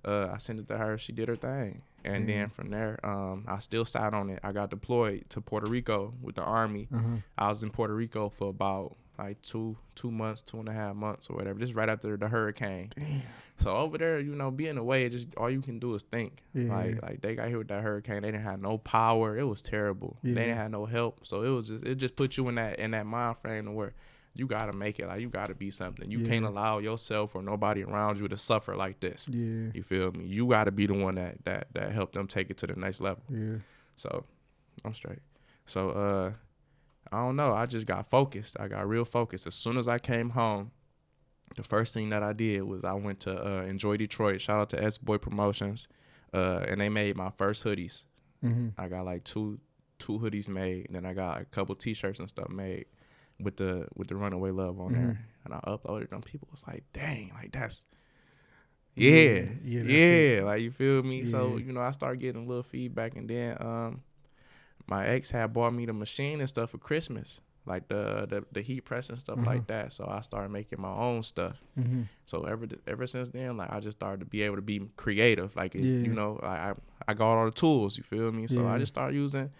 [0.05, 0.97] Uh, I sent it to her.
[0.97, 2.35] She did her thing, and Yeah.
[2.41, 4.39] then from there, um, I still sat on it.
[4.43, 6.87] I got deployed to Puerto Rico with the army.
[6.93, 7.17] Uh-huh.
[7.37, 10.93] I was in Puerto Rico for about like two two months, two and a half
[10.95, 11.57] months or whatever.
[11.57, 12.89] Just right after the hurricane.
[12.97, 13.21] Damn.
[13.59, 16.43] So over there, you know, being away, it just all you can do is think.
[16.53, 16.75] Yeah.
[16.75, 18.21] Like like they got hit with that hurricane.
[18.23, 19.37] They didn't have no power.
[19.37, 20.17] It was terrible.
[20.21, 20.33] Yeah.
[20.35, 21.25] They didn't have no help.
[21.25, 23.71] So it was just it just put you in that in that mind frame to
[23.71, 23.93] where
[24.35, 25.07] you gotta make it.
[25.07, 26.11] Like you gotta be something.
[26.11, 29.29] You can't allow yourself or nobody around you to suffer like this.
[29.31, 30.25] Yeah, You feel me?
[30.25, 32.99] You gotta be the one that that that helped them take it to the next
[33.01, 33.23] level.
[33.29, 33.55] yeah,
[33.95, 34.25] So
[34.83, 35.19] I'm straight.
[35.65, 36.33] So uh
[37.11, 37.53] I don't know.
[37.53, 38.57] I just got focused.
[38.59, 39.47] I got real focused.
[39.47, 40.71] As soon as I came home,
[41.55, 44.41] the first thing that I did was I went to uh Enjoy Detroit.
[44.41, 45.87] Shout out to S Boy Promotions.
[46.33, 48.05] Uh and they made my first hoodies.
[48.43, 48.69] mm-hmm.
[48.77, 49.59] I got like two
[49.97, 52.85] two hoodies made, and then I got a couple t shirts and stuff made
[53.39, 55.15] with the with the runaway love on there.
[55.45, 56.21] And I uploaded them.
[56.21, 57.85] People was like, dang, like that's
[58.95, 59.83] yeah, Yeah, yeah,
[60.37, 61.25] yeah, like you feel me.
[61.25, 64.01] So you know, I started getting a little feedback, and then um,
[64.87, 68.61] my ex had bought me the machine and stuff for Christmas, like the the, the
[68.61, 69.45] heat press and stuff Uh-huh.
[69.45, 69.91] like that.
[69.93, 71.61] So I started making my own stuff.
[71.77, 72.03] Mm-hmm.
[72.25, 75.55] So ever ever since then, like I just started to be able to be creative.
[75.55, 75.99] Like it's, Yeah.
[75.99, 76.73] you know, like I
[77.07, 77.97] I got all the tools.
[77.97, 78.47] You feel me?
[78.47, 78.73] So Yeah.
[78.73, 79.51] I just started using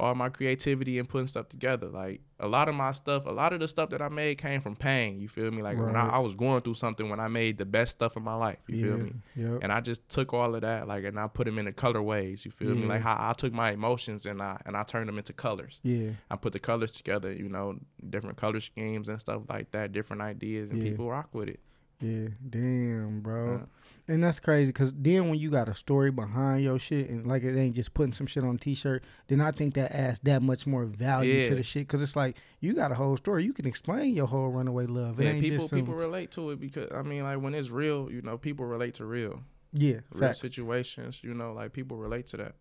[0.00, 1.86] all my creativity and putting stuff together.
[1.88, 4.60] Like a lot of my stuff, a lot of the stuff that I made came
[4.60, 5.20] from pain.
[5.20, 5.62] You feel me?
[5.62, 8.22] Like when I, I was going through something when I made the best stuff of
[8.22, 8.58] my life.
[8.68, 8.86] You yeah.
[8.86, 9.12] feel me?
[9.36, 9.58] Yep.
[9.62, 12.44] And I just took all of that, like, and I put them into color ways.
[12.44, 12.86] You feel me?
[12.86, 15.80] Like how I took my emotions and I and I turned them into colors.
[15.82, 16.10] yeah.
[16.30, 20.22] I put the colors together, you know, different color schemes and stuff like that, different
[20.22, 20.90] ideas, and Yeah.
[20.90, 21.60] people rock with it.
[22.00, 23.56] Yeah, damn, bro.
[23.56, 23.66] Uh,
[24.08, 27.44] And that's crazy because then when you got a story behind your shit and like
[27.44, 30.42] it ain't just putting some shit on a t-shirt, then I think that adds that
[30.42, 33.44] much more value to the shit because it's like you got a whole story.
[33.44, 35.20] You can explain your whole runaway love.
[35.20, 37.54] It yeah, ain't people just some, people relate to it because I mean, like when
[37.54, 41.22] it's real, you know, people relate to real, yeah, real fact, situations.
[41.22, 42.54] You know, like people relate to that.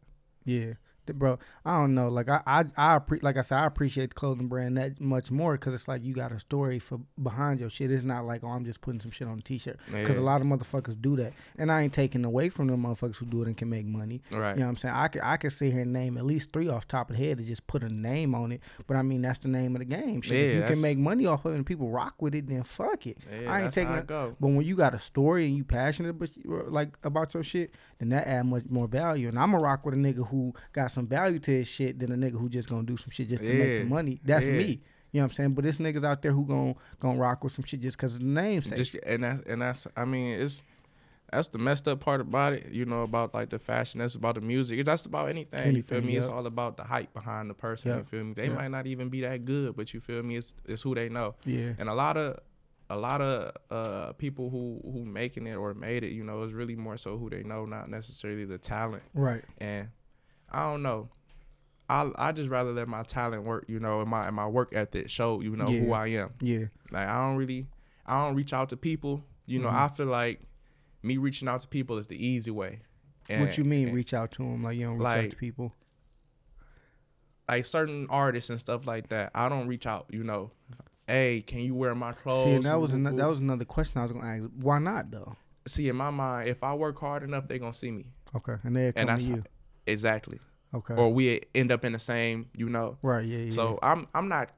[0.45, 0.73] yeah.
[1.17, 2.09] Bro, I don't know.
[2.09, 5.53] Like I, I, I like I said, I appreciate the clothing brand that much more
[5.53, 7.89] because it's like you got a story for behind your shit.
[7.91, 10.41] It's not like oh, I'm just putting some shit on a t-shirt because a lot
[10.41, 13.47] of motherfuckers do that, and I ain't taking away from them motherfuckers who do it
[13.47, 14.21] and can make money.
[14.31, 14.53] Right.
[14.53, 14.95] You know what I'm saying?
[14.95, 17.23] I could I could sit here and name at least three off top of the
[17.23, 18.61] head to just put a name on it.
[18.87, 20.21] But I mean that's the name of the game.
[20.21, 20.31] Shit.
[20.33, 22.63] Yeah, if you can make money off of it and people rock with it, then
[22.63, 23.17] fuck it.
[23.31, 24.35] Yeah, I ain't taking it- go.
[24.39, 26.29] But when you got a story and you passionate about
[26.71, 29.27] like about your shit, then that add much more value.
[29.27, 32.11] And I'm a rock with a nigga who got some value to his shit than
[32.11, 34.19] a nigga who just gonna do some shit just to make the money.
[34.23, 34.51] That's yeah.
[34.53, 34.81] me.
[35.11, 35.53] You know what I'm saying?
[35.53, 38.19] But this niggas out there who gon' gonna rock with some shit just cause of
[38.21, 38.77] the name sake.
[38.77, 40.61] Just and that's and that's I mean it's
[41.31, 42.71] that's the messed up part about it.
[42.71, 43.99] You know about like the fashion.
[43.99, 44.83] That's about the music.
[44.85, 45.75] That's about anything.
[45.75, 46.17] you feel Anything, me?
[46.17, 47.97] It's all about the hype behind the person.
[47.97, 48.33] You feel me?
[48.33, 48.55] They yep.
[48.55, 50.37] might not even be that good, but you feel me?
[50.37, 51.35] It's it's who they know.
[51.45, 51.73] yeah.
[51.79, 52.39] and a lot of
[52.91, 56.53] a lot of uh people who who making it or made it you know is
[56.53, 59.43] really more so who they know not necessarily the talent Right.
[59.59, 59.87] and
[60.51, 61.09] i don't know
[61.89, 64.69] i i just rather let my talent work you know and my and my work
[64.75, 66.65] ethic show you know who i am Yeah.
[66.91, 67.67] like i don't really
[68.05, 69.73] i don't reach out to people you know Mhm.
[69.73, 70.41] i feel like
[71.03, 72.81] me reaching out to people is the easy way
[73.37, 75.73] what you mean and, reach out to them like you don't reach out to people?
[77.47, 80.51] like certain artists and stuff like that i don't reach out you know
[81.07, 83.65] hey can you wear my clothes See, that was Woo, ano- woo, that was another
[83.65, 84.47] question I was gonna ask.
[84.59, 85.35] Why not though?
[85.67, 88.75] see in my mind if i work hard enough they're gonna see me Okay, and
[88.75, 89.43] they come and to you.
[89.89, 90.39] Exactly
[90.73, 90.93] Okay.
[90.93, 93.25] or we end up in the same you know right.
[93.25, 93.37] Yeah.
[93.39, 93.51] Yeah.
[93.51, 94.51] so i'm i'm not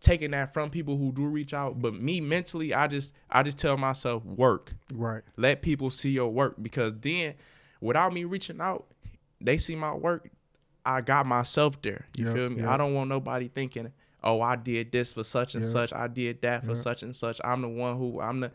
[0.00, 3.58] taking that from people who do reach out but me mentally i just i just
[3.58, 5.22] tell myself work right.
[5.36, 7.34] let people see your work because then
[7.80, 8.86] without me reaching out
[9.40, 10.30] they see my work
[10.84, 12.68] i got myself there you Yep, feel me yep.
[12.68, 15.70] i don't want nobody thinking oh, I did this for such and Yeah.
[15.70, 15.92] such.
[15.92, 16.74] I did that for Yeah.
[16.82, 17.40] such and such.
[17.44, 18.50] I'm the one who I'm the.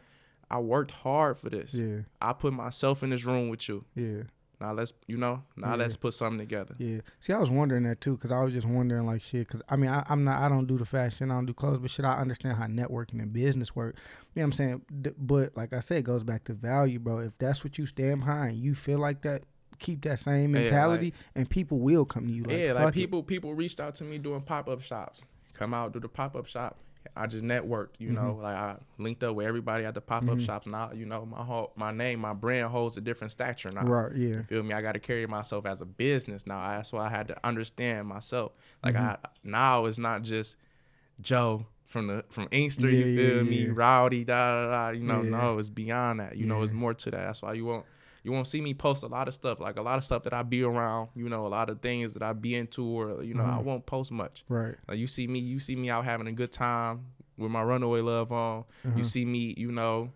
[0.49, 1.73] I worked hard for this.
[1.73, 3.85] Yeah, I put myself in this room with you.
[3.95, 4.23] yeah,
[4.61, 5.75] Now let's, you know, now Yeah.
[5.77, 6.75] let's put something together.
[6.77, 6.99] yeah.
[7.19, 9.47] See, I was wondering that too, cause I was just wondering like shit.
[9.47, 11.79] Cause I mean, I, I'm not, I don't do the fashion, I don't do clothes,
[11.79, 13.95] but shit, I understand how networking and business work.
[14.35, 14.81] You know what I'm saying?
[15.17, 17.17] But like I said, it goes back to value, bro.
[17.19, 19.43] If that's what you stand behind, you feel like that.
[19.79, 22.43] Keep that same Yeah, like- mentality, and people will come to you.
[22.43, 22.93] Like, yeah, like it.
[22.93, 25.23] people people reached out to me doing pop up shops.
[25.53, 26.77] Come out do the pop up shop.
[27.15, 28.41] I just networked, you know, Mm-hmm.
[28.43, 30.67] like I linked up with everybody at the pop up shops.
[30.67, 33.83] Now, you know, my whole my name, my brand holds a different stature now.
[33.83, 34.15] Right?
[34.15, 34.27] Yeah.
[34.27, 34.73] You feel me?
[34.73, 36.61] I got to carry myself as a business now.
[36.75, 38.53] That's why I had to understand myself.
[38.83, 39.05] Like Mm-hmm.
[39.05, 40.57] I now it's not just
[41.21, 42.89] Joe from the from Inkster.
[42.89, 43.55] Yeah, you yeah, feel me?
[43.65, 43.71] yeah.
[43.73, 44.89] Rowdy, da da da.
[44.91, 45.29] You know, Yeah.
[45.29, 46.37] no, it's beyond that.
[46.37, 47.25] You know, it's more to that.
[47.25, 47.85] That's why you won't
[48.23, 50.33] you won't see me post a lot of stuff like a lot of stuff that
[50.33, 51.09] I be around.
[51.15, 53.63] You know, a lot of things that I be into, or you know, I Mhm.
[53.63, 54.43] won't post much.
[54.49, 54.75] Right.
[54.87, 57.05] Like you see me, you see me out having a good time
[57.37, 58.65] with my runaway love on.
[58.85, 58.97] Uh-huh.
[58.97, 60.11] You see me, you know,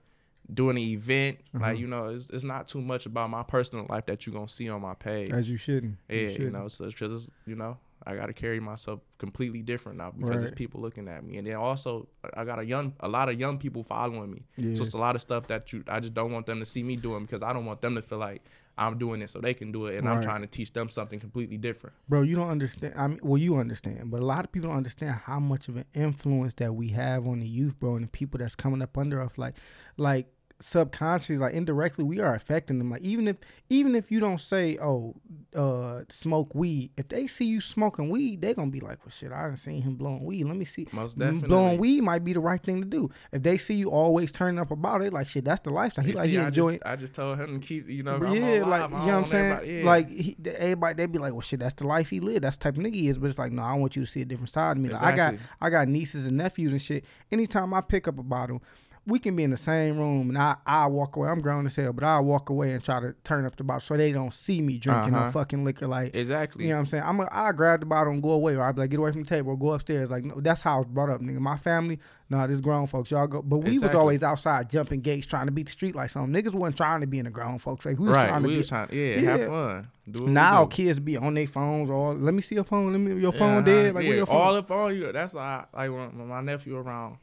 [0.53, 1.39] doing an event.
[1.55, 1.63] Uh-huh.
[1.65, 4.47] Like you know, it's, it's not too much about my personal life that you're gonna
[4.47, 5.31] see on my page.
[5.31, 5.97] As you shouldn't.
[6.07, 6.53] yeah, you, shouldn't.
[6.53, 10.41] know, so it's just you know, I got to carry myself completely different now because
[10.43, 10.57] it's Right.
[10.57, 13.57] people looking at me, and then also I got a young, a lot of young
[13.57, 14.43] people following me.
[14.57, 14.75] Yeah.
[14.75, 16.83] So it's a lot of stuff that you, I just don't want them to see
[16.83, 18.43] me doing because I don't want them to feel like
[18.77, 21.19] I'm doing it so they can do it, and I'm trying to teach them something
[21.19, 21.95] completely different.
[22.09, 24.77] bro you don't understand i mean well you understand but a lot of people don't
[24.77, 28.09] understand how much of an influence that we have on the youth bro and the
[28.09, 29.55] people that's coming up under us like
[29.97, 30.27] like
[30.61, 33.35] subconsciously like indirectly we are affecting them like even if
[33.69, 35.13] even if you don't say oh
[35.53, 39.31] uh smoke weed if they see you smoking weed they gonna be like well shit
[39.33, 41.49] i done seen him blowing weed let me see Most definitely.
[41.49, 44.57] blowing weed might be the right thing to do if they see you always turning
[44.59, 46.77] up about it like shit that's the lifestyle he You like see, he I enjoying
[46.79, 48.91] just, I just told him to keep, you know, yeah, like live.
[48.91, 49.45] you know what I'm saying.
[49.51, 49.83] everybody- yeah.
[49.85, 52.43] Like he, everybody, they be like, "Well, shit, that's the life he lived.
[52.43, 54.09] That's the type of nigga he is." But it's like, no, I want you to
[54.09, 54.89] see a different side of me.
[54.89, 57.03] Like, I got, I got nieces and nephews and shit.
[57.31, 58.63] Anytime I pick up a bottle,
[59.07, 61.29] we can be in the same room and I, I walk away.
[61.29, 63.81] I'm grown as hell, but I walk away and try to turn up the bottle
[63.81, 65.31] so they don't see me drinking no Uh-huh.
[65.31, 65.85] fucking liquor.
[65.85, 66.63] Like, exactly.
[66.63, 67.03] you know what I'm saying?
[67.05, 69.11] I'm a, I grab the bottle and go away, or I be like, get away
[69.11, 70.09] from the table, or go upstairs.
[70.09, 71.37] Like, no, that's how I was brought up, nigga.
[71.39, 71.99] My family,
[72.31, 73.43] nah, this grown folks, y'all go.
[73.43, 76.53] But we was always outside jumping gates, trying to beat the street like some Niggas
[76.55, 77.85] wasn't trying to be in the grown folks.
[77.85, 78.29] Like we was right.
[78.29, 78.63] trying to we be.
[78.63, 79.37] trying, yeah, Yeah.
[79.37, 79.87] have fun.
[80.09, 82.91] Do what we Now kids be on their phones or let me see your phone.
[82.91, 83.61] Let me your phone uh-huh.
[83.65, 83.93] dead.
[83.95, 84.35] Like yeah, your phone?
[84.41, 85.11] all up on you.
[85.11, 87.17] That's why, I, like when, when my nephew around,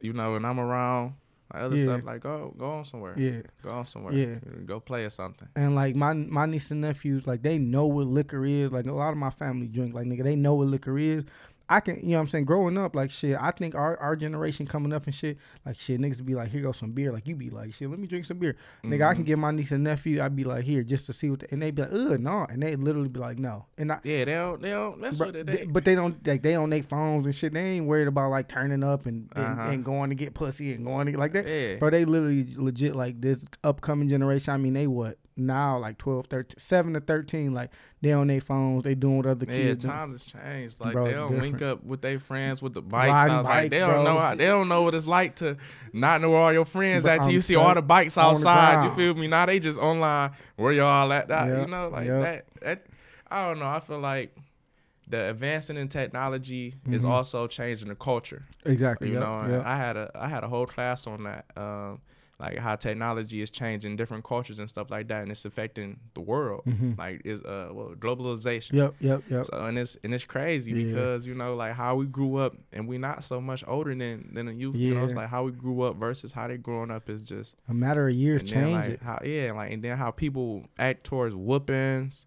[0.00, 1.14] you know, and I'm around,
[1.52, 1.84] like other Yeah.
[1.84, 3.40] stuff, like go go on somewhere, yeah.
[3.62, 4.36] go on somewhere, Yeah.
[4.66, 5.48] go play or something.
[5.56, 8.70] And like my my niece and nephews, like they know what liquor is.
[8.72, 9.94] Like a lot of my family drink.
[9.94, 11.24] Like nigga, they know what liquor is.
[11.70, 12.44] I can, you know what I'm saying?
[12.46, 16.00] Growing up, like shit, I think our, our generation coming up and shit, like shit,
[16.00, 17.12] niggas be like, here goes some beer.
[17.12, 18.56] Like you be like, shit, let me drink some beer.
[18.84, 19.26] Nigga, I can Mhm.
[19.26, 21.62] give my niece and nephew, I'd be like, here, just to see what, the, and
[21.62, 22.44] they be like, ugh, no.
[22.50, 23.66] And they literally be like, no.
[23.78, 26.42] And I, Yeah, they don't, they don't Bro, with they- They, but they don't like
[26.42, 27.54] they on their phones and shit.
[27.54, 29.70] They ain't worried about like turning up and and, Uh-huh.
[29.70, 31.46] and going to get pussy and going to like that.
[31.46, 34.52] yeah, Bro, they literally legit like this upcoming generation.
[34.52, 37.52] I mean, they what now like 12, 13, 7 to 13.
[37.54, 37.70] Like
[38.02, 38.82] they on their phones.
[38.84, 39.88] They doing what other yeah, kids do.
[39.88, 40.80] times has changed.
[40.80, 43.30] Like Bro, they don't link up with their friends with the bikes.
[43.30, 43.44] Out.
[43.44, 44.14] Like, they bikes, don't bro.
[44.14, 45.56] know how, they don't know what it's like to
[45.92, 47.22] not know where all your friends But at.
[47.22, 48.84] Till you see all the bikes on the outside.
[48.84, 49.26] You feel me?
[49.26, 50.30] Now they just online.
[50.56, 51.28] Where y'all at?
[51.28, 52.22] That Yep, you know, like yep.
[52.22, 52.86] that, that.
[53.30, 53.66] I don't know.
[53.68, 54.34] I feel like
[55.08, 57.08] the advancing in technology is Mhm.
[57.08, 58.44] also changing the culture.
[58.64, 59.08] Exactly.
[59.08, 59.64] You yep, know, yep.
[59.66, 62.00] I had a I had a whole class on that, um,
[62.40, 66.20] like how technology is changing different cultures and stuff like that, and it's affecting the
[66.20, 66.62] world.
[66.66, 66.98] Mhm.
[66.98, 68.72] Like is uh well, globalization.
[68.72, 68.94] Yep.
[69.00, 69.22] Yep.
[69.28, 69.44] Yep.
[69.46, 70.86] So and it's and it's crazy Yeah.
[70.86, 74.30] because you know like how we grew up and we're not so much older than
[74.32, 74.74] than the youth.
[74.74, 77.56] You know, it's like how we grew up versus how they growing up is just
[77.68, 79.02] A matter of years change like, it.
[79.02, 82.26] How, yeah, like and then how people act towards whoopings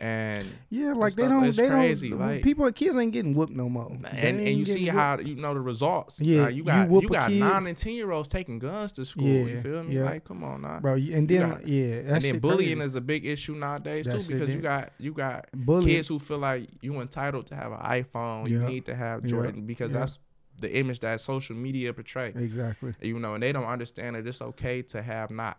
[0.00, 1.54] and Yeah, like they don't.
[1.54, 2.20] They crazy, don't.
[2.20, 3.90] like- people, kids ain't getting whooped no more.
[4.12, 4.96] And, and you see whooped.
[4.96, 6.20] how you know the results.
[6.20, 8.58] Yeah, Like, you you got whoop you, got kid- nine and ten year olds taking
[8.58, 9.24] guns to school.
[9.26, 9.96] Yeah, you feel me?
[9.96, 10.04] yeah.
[10.04, 10.80] Like, come on now.
[10.80, 10.94] bro.
[10.94, 12.86] And then got- yeah, and then bullying crazy.
[12.86, 15.88] is a big issue nowadays That too because you got you got bullying.
[15.88, 18.48] kids who feel like you entitled to have an iPhone.
[18.48, 19.28] You need to have Yeah.
[19.30, 19.98] Jordan because Yeah.
[20.00, 20.18] that's
[20.60, 22.32] the image that social media portray.
[22.34, 22.92] Exactly.
[23.00, 25.58] You know, and they don't understand that it's okay to have not.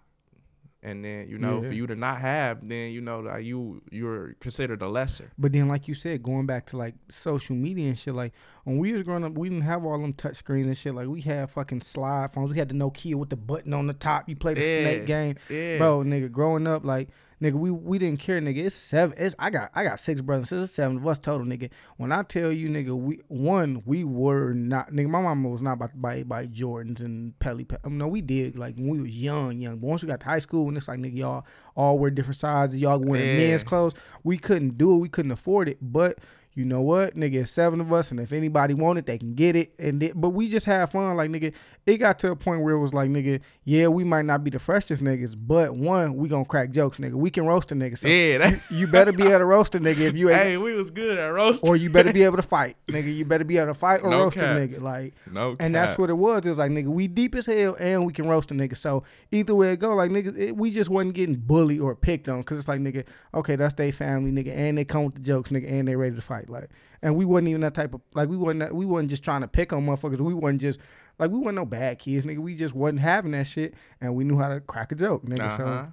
[0.82, 1.68] And then you know, Yeah.
[1.68, 5.30] for you to not have, then you know that you you're considered a lesser.
[5.38, 8.32] But then, like you said, going back to like social media and shit, like
[8.64, 10.96] when we was growing up, we didn't have all them touch screens and shit.
[10.96, 12.52] Like we had fucking slide phones.
[12.52, 14.30] We had the Nokia with the button on the top.
[14.30, 14.82] You play the Yeah.
[14.82, 16.00] snake game, Yeah, bro.
[16.04, 17.10] Nigga, growing up, like
[17.42, 18.58] nigga, we we didn't care, nigga.
[18.66, 19.16] It's seven.
[19.18, 21.70] It's I got I got six brothers and sisters, seven of us total, nigga.
[21.98, 25.08] When I tell you, nigga, we one we were not, nigga.
[25.10, 27.64] My mama was not about to buy buy Jordans and Pelly.
[27.66, 29.78] Pe- um, no, we did like when we was young, young.
[29.78, 32.40] But once we got to high school, and it's like nigga, y'all all wear different
[32.40, 32.80] sizes.
[32.82, 33.48] Y'all wearing Yeah.
[33.50, 33.94] men's clothes.
[34.24, 34.98] We couldn't do it.
[35.00, 35.78] We couldn't afford it.
[35.82, 36.20] But
[36.54, 39.34] you know what, nigga, it's seven of us, and if anybody want it, they can
[39.34, 39.74] get it.
[39.80, 41.54] And th- but we just have fun, like nigga.
[41.86, 44.50] It got to a point where it was like, nigga, yeah, we might not be
[44.52, 47.14] the freshest niggas, but one, we gonna crack jokes, nigga.
[47.14, 47.98] We can roast a nigga.
[47.98, 50.58] So yeah, that, you better be able to roast a nigga if you ain't hey,
[50.58, 51.66] we was good at roast.
[51.68, 53.16] or you better be able to fight, nigga.
[53.16, 54.58] You better be able to fight or No roast cap.
[54.58, 54.82] a nigga.
[54.82, 56.46] Like, no, and that's what it was.
[56.46, 58.76] It was like, nigga, we deep as hell and we can roast a nigga.
[58.78, 62.28] So either way it go, like, nigga, it, we just wasn't getting bullied or picked
[62.28, 65.22] on because it's like, nigga, okay, that's their family, nigga, and they come with the
[65.22, 66.70] jokes, nigga, and they ready to fight, like.
[67.02, 69.42] And we wasn't even that type of like we wasn't that, we wasn't just trying
[69.42, 70.22] to pick on motherfuckers.
[70.22, 70.80] We wasn't just
[71.18, 72.38] like we wasn't no bad kids, nigga.
[72.38, 75.58] We just wasn't having that shit, and we knew how to crack a joke, nigga.
[75.58, 75.86] So Uh-huh.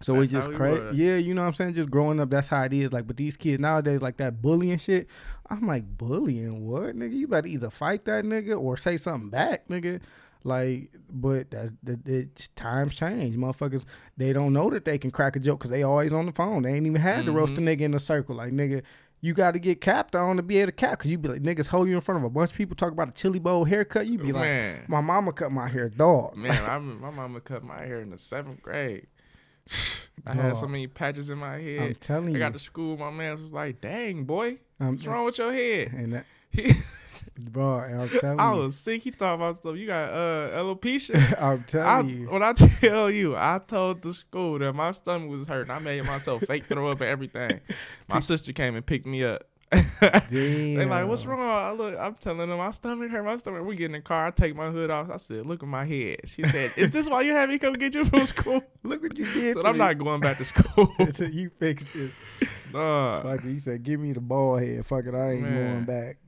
[0.00, 0.96] so it's That's just how crazy.
[0.96, 1.74] Yeah, you know what I'm saying?
[1.74, 2.92] Just growing up, that's how it is.
[2.92, 5.06] Like, but these kids nowadays, like that bullying shit,
[5.50, 7.12] I'm like, bullying what, nigga?
[7.14, 10.00] You better either fight that nigga or say something back, nigga.
[10.46, 13.34] Like, but that's the, the times change.
[13.34, 13.86] Motherfuckers,
[14.18, 16.62] they don't know that they can crack a joke because they always on the phone.
[16.64, 17.68] They ain't even had to roast a Mm-hmm.
[17.68, 18.36] nigga in a circle.
[18.36, 18.82] Like, nigga,
[19.24, 20.98] you got to get capped on to be able to cap.
[20.98, 22.92] Cause you be like, niggas hold you in front of a bunch of people talk
[22.92, 24.06] about a chili bowl haircut.
[24.06, 26.36] You be like, man, my mama cut my hair, dog.
[26.36, 29.06] man, I my mama cut my hair in the seventh grade.
[30.26, 31.80] I had so many patches in my head.
[31.80, 32.38] I'm telling I you.
[32.38, 32.98] got to school.
[32.98, 36.26] My man was like, "Dang, boy, Um, what's wrong with your head?" and that,
[37.38, 38.58] bro, I'm telling I you.
[38.58, 39.02] was sick.
[39.02, 39.76] He talked about stuff.
[39.76, 41.16] You got uh alopecia.
[41.40, 42.30] I'm I, telling you.
[42.30, 45.70] when I tell you, I told the school that my stomach was hurting.
[45.70, 47.60] I made myself fake throw up and everything.
[48.08, 49.44] My sister came and picked me up.
[50.30, 51.40] they like, what's wrong?
[51.40, 53.24] I look, I'm telling them my stomach hurt.
[53.24, 53.64] My stomach.
[53.64, 54.26] We get in the car.
[54.26, 55.10] I take my hood off.
[55.10, 56.20] I said, look at my head.
[56.26, 58.62] She said, is this why you had me come get you from school?
[58.84, 59.56] Look what you did.
[59.56, 59.78] said, I'm me.
[59.78, 60.94] not going back to school.
[61.18, 62.12] You fixed this.
[62.72, 63.26] Nah.
[63.32, 63.44] It.
[63.44, 64.84] You said, give me the ball head.
[64.86, 65.14] Fuck it.
[65.14, 65.72] I ain't Man.
[65.72, 66.18] going back.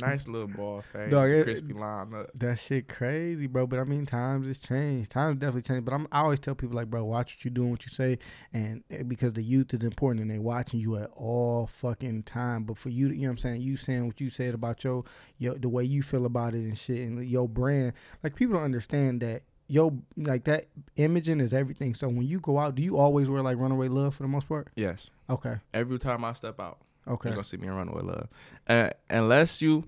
[0.00, 1.10] Nice little ball fade.
[1.10, 2.30] Dog, it- crispy line up.
[2.34, 3.66] That shit crazy, bro.
[3.66, 5.10] But I mean, times has changed.
[5.10, 5.84] Times definitely changed.
[5.84, 8.18] But I'm, I always tell people, like, bro, watch what you doing, what you say.
[8.52, 12.64] And eh, because the youth is important and they watching you at all fucking time.
[12.64, 13.60] But for you, to- you know what I'm saying?
[13.62, 15.04] You saying what you said about your,
[15.38, 17.92] your the way you feel about it and shit and your brand.
[18.22, 19.42] Like, people don't understand that.
[19.68, 21.92] Yo, like that imaging is everything.
[21.96, 24.48] So when you go out, do you always wear like runaway love for the most
[24.48, 24.68] part?
[24.76, 25.10] Yes.
[25.28, 25.56] Okay.
[25.74, 26.78] Every time I step out.
[27.08, 27.28] Okay.
[27.28, 28.28] You're gonna see me in Runaway Love.
[28.68, 29.84] Uh, unless you,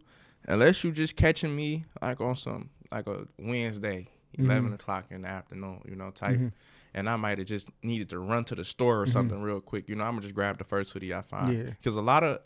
[0.46, 4.74] unless you just catching me like on some like a Wednesday, 11 Mhm.
[4.74, 6.38] o'clock in the afternoon, you know, type.
[6.38, 6.52] Mhm.
[6.94, 9.10] And I might have just needed to run to the store or Mhm.
[9.10, 9.88] something real quick.
[9.88, 11.56] You know, I'm gonna just grab the first hoodie I find.
[11.56, 11.64] Yeah.
[11.64, 12.40] Because a lot of,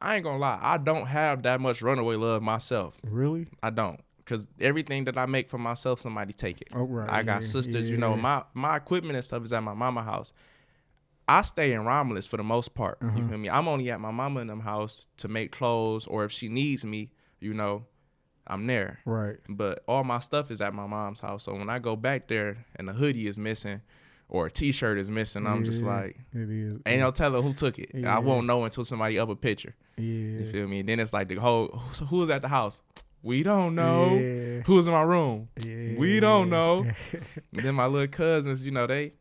[0.00, 2.98] I ain't gonna lie, I don't have that much Runaway Love myself.
[3.04, 3.46] Really?
[3.62, 4.00] I don't.
[4.18, 6.68] Because everything that I make for myself, somebody take it.
[6.74, 7.08] Oh right.
[7.08, 8.20] I got yeah, sisters, you know, yeah.
[8.22, 10.32] my my equipment and stuff is at my mama house.
[11.28, 12.98] I stay in Romulus for the most part.
[13.02, 13.28] You Uh-huh.
[13.28, 13.50] feel me?
[13.50, 16.84] I'm only at my mama and them house to make clothes, or if she needs
[16.84, 17.10] me,
[17.40, 17.84] you know,
[18.46, 19.00] I'm there.
[19.04, 19.36] Right.
[19.48, 21.42] But all my stuff is at my mom's house.
[21.42, 23.80] So when I go back there and the hoodie is missing,
[24.28, 26.80] or a T-shirt is missing, I'm just like, it is.
[26.86, 27.90] ain't no telling who took it.
[27.94, 28.16] Yeah.
[28.16, 29.74] I won't know until somebody up a picture.
[29.96, 30.04] Yeah.
[30.40, 30.80] You feel me?
[30.80, 32.82] And then it's like the whole, so who was at the house?
[33.22, 34.14] We don't know.
[34.16, 34.60] Yeah.
[34.66, 35.48] Who was in my room?
[35.64, 36.86] We don't know.
[37.52, 39.12] Then my little cousins, you know, they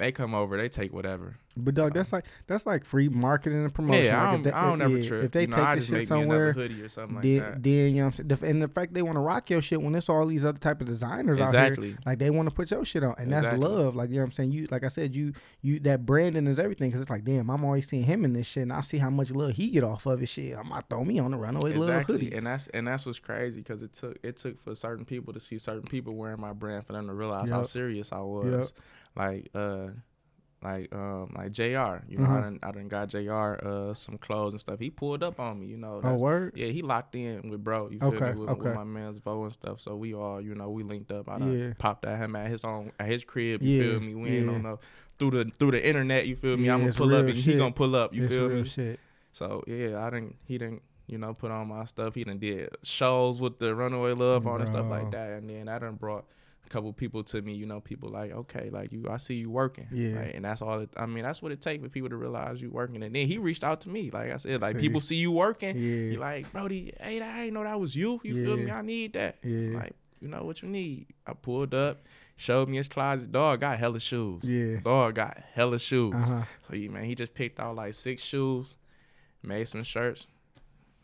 [0.00, 1.36] they come over, they take whatever.
[1.56, 4.04] But dog, So- that's like that's like free marketing and promotion.
[4.04, 5.24] yeah, like I if don't, they- I don't if- ever yeah, trip.
[5.24, 7.62] If they you know, take I the shit somewhere, hoodie or something like then, that.
[7.62, 8.50] then you know what I'm saying.
[8.50, 10.80] And the fact they want to rock your shit when it's all these other type
[10.80, 11.88] of designers out Exactly.
[11.88, 13.68] here, like they want to put your shit on, and that's Exactly.
[13.68, 13.94] love.
[13.96, 14.52] Like you know what I'm saying.
[14.52, 17.64] You like I said, you you that branding is everything because it's like damn, I'm
[17.64, 20.06] always seeing him in this shit, and I see how much love he get off
[20.06, 20.56] of his shit.
[20.56, 22.36] I'm gonna throw me on the runaway love Exactly, hoodie.
[22.36, 25.40] and that's and that's what's crazy because it took it took for certain people to
[25.40, 28.72] see certain people wearing my brand for them to realize how serious I was.
[29.16, 29.88] Like uh,
[30.62, 32.04] like um, like Jr.
[32.08, 32.36] You know, Uh-huh.
[32.36, 33.56] I done I done got Jr.
[33.66, 34.78] uh some clothes and stuff.
[34.78, 35.66] He pulled up on me.
[35.66, 36.52] You know, Oh word.
[36.54, 37.88] yeah, he locked in with bro.
[37.90, 38.40] You feel Okay, me?
[38.40, 38.62] With, okay.
[38.64, 39.80] with my man's Vo and stuff.
[39.80, 41.28] So we all, you know, we linked up.
[41.28, 41.72] I done Yeah.
[41.78, 43.62] popped at him at his own at his crib.
[43.62, 44.14] You Yeah, feel me?
[44.14, 44.54] We ain't yeah.
[44.54, 44.78] on no
[45.18, 46.26] through the through the internet.
[46.26, 46.66] You feel me?
[46.66, 48.14] Yeah, I'm gonna pull up and he gonna pull up.
[48.14, 48.64] You it's feel me?
[48.64, 49.00] shit.
[49.32, 50.36] So yeah, I didn't.
[50.44, 50.82] He didn't.
[51.06, 52.14] You know, put on my stuff.
[52.14, 55.30] He done did shows with the Runaway Love on and stuff like that.
[55.30, 56.24] And then I done brought
[56.70, 57.52] couple people to me.
[57.54, 59.86] You know, people like, okay, like you, I see you working.
[59.92, 60.20] Yeah.
[60.20, 60.80] Like, and that's all.
[60.80, 63.02] It, I mean, that's what it takes for people to realize you working.
[63.02, 64.10] And then he reached out to me.
[64.10, 64.80] Like I said, like See.
[64.80, 65.76] people see you working.
[65.76, 66.12] Yeah.
[66.12, 68.20] You like, Brody, hey, I didn't know that was you.
[68.22, 68.70] You feel me?
[68.70, 69.36] I need that.
[69.42, 69.76] Yeah.
[69.76, 71.06] Like, you know what you need.
[71.26, 72.02] I pulled up,
[72.36, 73.32] showed me his closet.
[73.32, 74.44] Dog got hella shoes.
[74.44, 74.80] Yeah.
[74.80, 76.14] Dog got hella shoes.
[76.14, 76.42] Uh-huh.
[76.62, 78.76] So he man, he just picked out like six shoes,
[79.42, 80.28] made some shirts,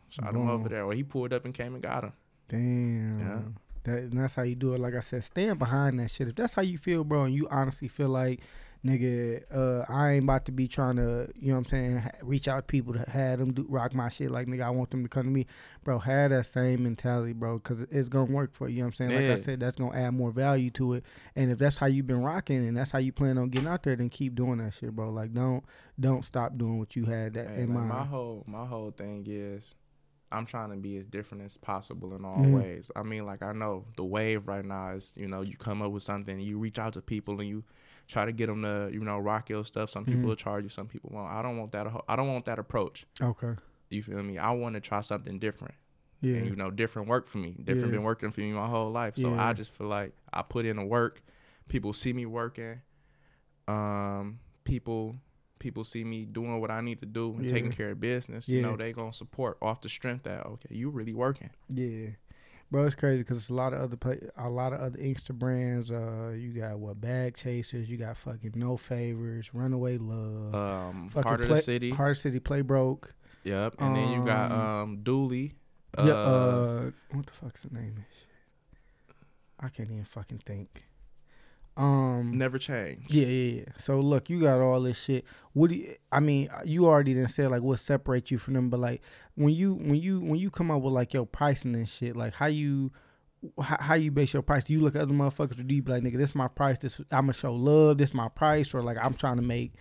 [0.09, 0.49] shot him Boom.
[0.49, 0.85] over there.
[0.85, 2.13] Or he pulled up and came and got him.
[2.47, 3.19] Damn.
[3.19, 3.39] Yeah.
[3.83, 4.79] That, and that's how you do it.
[4.79, 6.27] Like I said, stand behind that shit.
[6.27, 8.41] If that's how you feel, bro, and you honestly feel like
[8.85, 12.47] nigga, uh, I ain't about to be trying to, you know what I'm saying, reach
[12.47, 14.31] out to people to have them do, rock my shit.
[14.31, 15.45] Like, nigga, I want them to come to me.
[15.83, 18.75] Bro, have that same mentality, bro, because it's going to work for you.
[18.75, 19.15] You know what I'm saying?
[19.29, 21.03] Like I said, that's going to add more value to it.
[21.35, 23.83] And if that's how you've been rocking and that's how you plan on getting out
[23.83, 25.09] there, then keep doing that shit, bro.
[25.09, 25.63] Like, don't
[25.99, 27.89] don't stop doing what you had that Hey, in like, mind.
[27.89, 29.73] my whole my whole thing is
[30.31, 32.51] I'm trying to be as different as possible in all Mhm.
[32.51, 32.91] ways.
[32.95, 35.91] I mean, like I know the wave right now is you know you come up
[35.91, 37.63] with something, you reach out to people and you
[38.07, 39.89] try to get them to you know rock your stuff.
[39.89, 40.25] Some people Mhm.
[40.27, 41.31] will charge you, some people won't.
[41.31, 41.87] I don't want that.
[42.09, 43.05] I don't want that approach.
[43.21, 43.55] okay.
[43.89, 44.37] You feel me?
[44.37, 45.75] I want to try something different.
[46.19, 46.37] Yeah.
[46.37, 47.51] And you know, different work for me.
[47.63, 47.99] Different Yeah.
[47.99, 49.15] been working for me my whole life.
[49.15, 49.47] So Yeah.
[49.47, 51.21] I just feel like I put in the work.
[51.69, 52.81] People see me working.
[53.67, 55.15] Um, people
[55.59, 58.47] people see me doing what I need to do and taking care of business.
[58.47, 58.57] Yeah.
[58.57, 61.49] You know, they gonna support off the strength that okay, you really working.
[61.69, 62.09] Yeah,
[62.71, 65.33] bro, it's crazy because it's a lot of other play, a lot of other Inkster
[65.33, 65.91] brands.
[65.91, 71.27] Uh, you got what bag chasers, you got fucking no favors, runaway love, Um, fucking
[71.29, 71.89] Heart of play, the city.
[71.91, 73.13] Heart City play broke.
[73.43, 73.75] Yep.
[73.79, 75.55] And then you got Um, um Dooley.
[75.97, 78.03] yeah, uh, what the fuck's the name of?
[79.59, 80.83] I can't even fucking think.
[81.77, 83.03] Um, never change.
[83.07, 83.65] Yeah, yeah, yeah.
[83.77, 85.25] So look, you got all this shit.
[85.53, 86.49] What do you, I mean?
[86.65, 89.01] You already didn't say like what separates you from them, but like
[89.35, 92.33] when you when you when you come up with like your pricing and shit, like
[92.33, 92.91] how you
[93.61, 94.63] how, how you base your price?
[94.63, 96.47] Do you look at other motherfuckers or do you be like nigga, this is my
[96.47, 96.79] price?
[96.79, 97.99] This I'm gonna show love.
[97.99, 99.73] This my price, or like I'm trying to make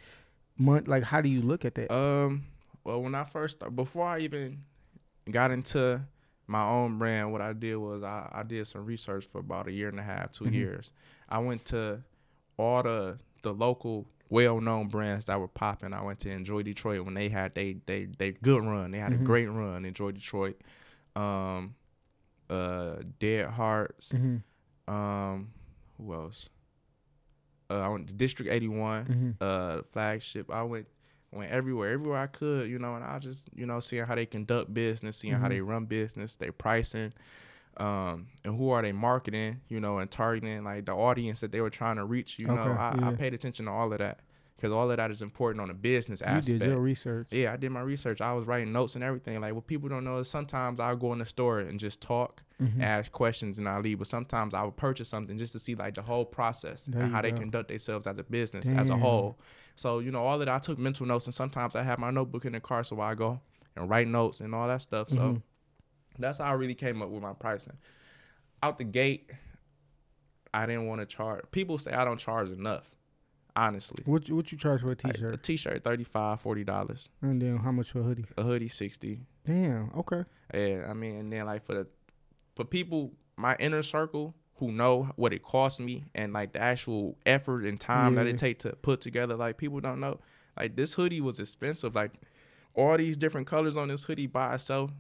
[0.59, 0.85] money.
[0.87, 1.91] Like how do you look at that?
[1.91, 2.45] Um,
[2.85, 4.65] well, when I first before I even
[5.31, 6.03] got into
[6.47, 9.73] my own brand, what I did was I, I did some research for about a
[9.73, 10.53] year and a half, 2 Mhm.
[10.55, 10.93] years.
[11.29, 12.03] I went to
[12.57, 15.93] all the the local well known brands that were popping.
[15.93, 18.91] I went to Enjoy Detroit when they had they they they good run.
[18.91, 19.21] They had Mhm.
[19.21, 19.85] a great run.
[19.85, 20.61] Enjoy Detroit.
[21.15, 21.75] Um,
[22.51, 24.13] uh, Dead Hearts.
[24.13, 25.53] mm-hmm, Um,
[25.97, 26.49] who else?
[27.69, 29.31] Uh, I went to District Eighty One mm-hmm.
[29.41, 30.51] uh flagship.
[30.51, 30.87] I went
[31.33, 34.27] went everywhere, everywhere I could, you know, and I just, you know, seeing how they
[34.27, 35.51] conduct business, seeing how Mhm.
[35.51, 37.13] they run business, they pricing,
[37.79, 41.61] um, and who are they marketing, you know, and targeting like the audience that they
[41.61, 42.39] were trying to reach.
[42.39, 43.17] You know, Okay, I, I yeah.
[43.17, 44.21] paid attention to all of that
[44.57, 46.49] because all of that is important on the business aspect.
[46.49, 47.27] You did your research.
[47.31, 48.21] Yeah, I did my research.
[48.21, 49.41] I was writing notes and everything.
[49.41, 52.43] Like what people don't know is sometimes I'll go in the store and just talk,
[52.61, 52.81] Mhm.
[52.81, 53.99] ask questions, and I leave.
[53.99, 57.13] But sometimes I would purchase something just to see like the whole process There and
[57.13, 59.39] how they conduct themselves as a business as a whole.
[59.75, 60.49] So you know, all of that.
[60.49, 63.15] I took mental notes, and sometimes I have my notebook in the car, so I
[63.15, 63.41] go
[63.77, 65.11] and write notes and all that stuff.
[65.11, 65.43] So Mhm.
[66.19, 67.77] that's how I really came up with my pricing.
[68.63, 69.31] Out the gate,
[70.55, 71.45] I didn't want to charge.
[71.51, 72.95] People say I don't charge enough.
[73.57, 75.35] Honestly, What you- what you charge for a Like, t-shirt?
[75.35, 78.27] a t-shirt 35 40 dollars, and then how much for a hoodie?
[78.37, 79.91] a hoodie 60 Damn.
[79.97, 80.25] Okay.
[80.53, 81.87] Yeah, I mean, and then like for the
[82.55, 87.17] for people, my inner circle who know what it costs me and like the actual
[87.27, 89.37] effort and time that it take to put together.
[89.37, 90.19] Like people don't know,
[90.57, 91.95] like this hoodie was expensive.
[91.95, 92.13] Like
[92.75, 94.91] all these different colors on this hoodie by itself,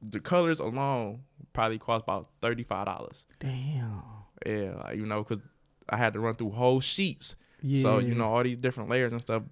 [0.00, 3.26] the colors alone probably cost about thirty five dollars.
[3.38, 4.02] Damn.
[4.46, 5.40] Yeah, like, you know, because
[5.88, 7.36] I had to run through whole sheets.
[7.62, 7.82] Yeah.
[7.82, 9.42] So you know all these different layers and stuff.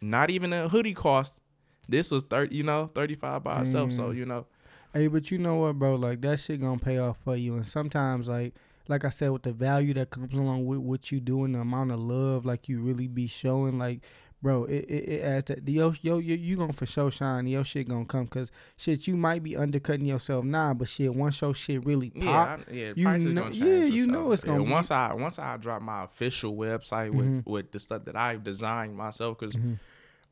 [0.00, 1.40] Not even a hoodie cost.
[1.88, 3.92] This was thirty, you know, thirty five by itself.
[3.92, 4.46] So you know,
[4.94, 5.96] Hey, but you know what, bro?
[5.96, 7.54] Like that shit gonna pay off for you.
[7.54, 8.54] And sometimes, like,
[8.88, 11.60] like I said, with the value that comes along with what you do and the
[11.60, 14.00] amount of love like you really be showing, like,
[14.42, 17.46] bro, it it, it adds that yo yo you, you gonna for sure shine.
[17.46, 21.40] Your shit gonna come because shit you might be undercutting yourself now, but shit once
[21.40, 22.92] your shit really pop, Yeah, I, yeah.
[22.96, 25.38] You price is know- gonna yeah, you know it's gonna Yeah, be- once I once
[25.38, 27.46] I drop my official website with Mhm.
[27.46, 29.78] with the stuff that I've designed myself because Mhm.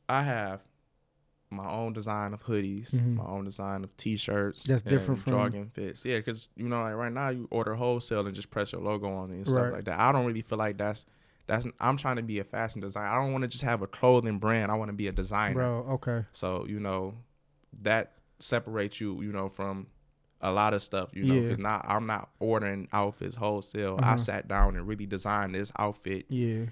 [0.09, 0.61] I have
[1.49, 3.15] my own design of hoodies, Mhm.
[3.15, 4.65] my own design of t-shirts.
[4.65, 6.03] That's different from- jogging fits.
[6.03, 9.07] Yeah, because you know, like right now you order wholesale and just press your logo
[9.09, 9.97] on it and stuff like that.
[9.99, 11.05] I don't really feel like that's
[11.47, 11.65] that's.
[11.79, 13.07] I'm trying to be a fashion designer.
[13.07, 14.71] I don't want to just have a clothing brand.
[14.71, 15.53] I want to be a designer.
[15.55, 15.85] bro.
[15.93, 17.15] Okay, So you know,
[17.81, 19.87] that separates you, you know, from
[20.41, 21.41] a lot of stuff, you know, Yeah.
[21.41, 23.97] because not I'm not ordering outfits wholesale.
[24.01, 24.17] I Uh-huh.
[24.17, 26.65] sat down and really designed this outfit, yeah,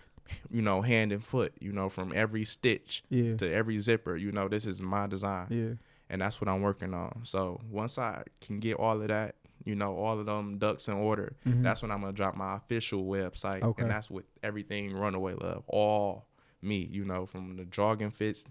[0.51, 4.15] you know, hand and foot, you know, from every stitch yeah, to every zipper.
[4.15, 5.73] You know, this is my design, yeah.
[6.11, 7.21] and that's what I'm working on.
[7.23, 9.33] So once I can get all of that,
[9.65, 11.63] you know, all of them ducks in order, Mhm.
[11.63, 13.81] that's when I'm gonna drop my official website, Okay.
[13.81, 16.27] and that's with everything Runaway Love, all
[16.61, 18.45] me, you know, from the jogging fits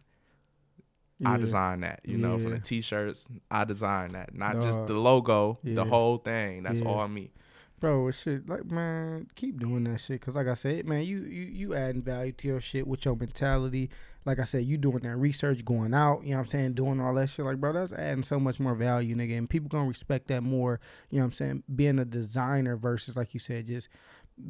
[1.25, 1.39] I Yeah.
[1.39, 3.29] designed that, you know, from the t-shirts.
[3.49, 5.75] I designed that, not just the logo, Yeah.
[5.77, 6.65] the whole thing.
[6.65, 6.89] That's Yeah.
[6.89, 7.31] all me.
[7.79, 10.21] Bro, shit like man, keep doing that shit.
[10.21, 13.15] Cause like I said, man, you you you adding value to your shit with your
[13.15, 13.91] mentality.
[14.25, 16.23] Like I said, you doing that research, going out.
[16.25, 17.45] You know what I'm saying, doing all that shit.
[17.45, 19.37] Like, bro, that's adding so much more value, nigga.
[19.37, 20.81] And people gonna respect that more.
[21.11, 21.63] You know what I'm saying?
[21.75, 23.89] Being a designer versus like you said, just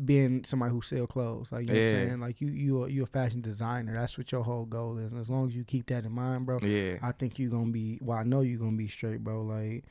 [0.04, 1.52] being somebody who sell clothes.
[1.52, 2.06] Like you know what I'm Yeah.
[2.06, 2.20] saying?
[2.20, 3.92] Like you you you a fashion designer.
[3.94, 5.12] That's what your whole goal is.
[5.12, 6.98] And as long as you keep that in mind, bro, Yeah.
[7.02, 7.98] I think you're gonna be.
[8.00, 9.42] Well, I know you're gonna be straight, bro.
[9.42, 9.84] Like,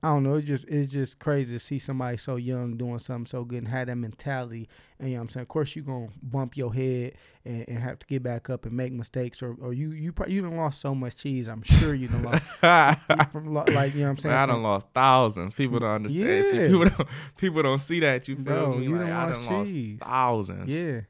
[0.00, 0.34] I don't know.
[0.34, 3.68] It's just it's just crazy to see somebody so young doing something so good and
[3.68, 4.68] have that mentality.
[5.00, 7.78] And you know what I'm saying, of course, you're gonna bump your head and, and
[7.80, 10.56] have to get back up and make mistakes, or or you you probably, you done
[10.56, 11.48] lost so much cheese.
[11.48, 12.44] I'm sure you done lost
[13.32, 14.34] from lo- like you know what I'm saying.
[14.36, 15.54] I from- done lost thousands.
[15.54, 16.44] People don't understand.
[16.46, 18.28] See, people don't people don't see that.
[18.28, 18.84] You feel Bro, me?
[18.84, 20.72] you Like done I lost done lost thousands.
[20.74, 21.00] Yeah.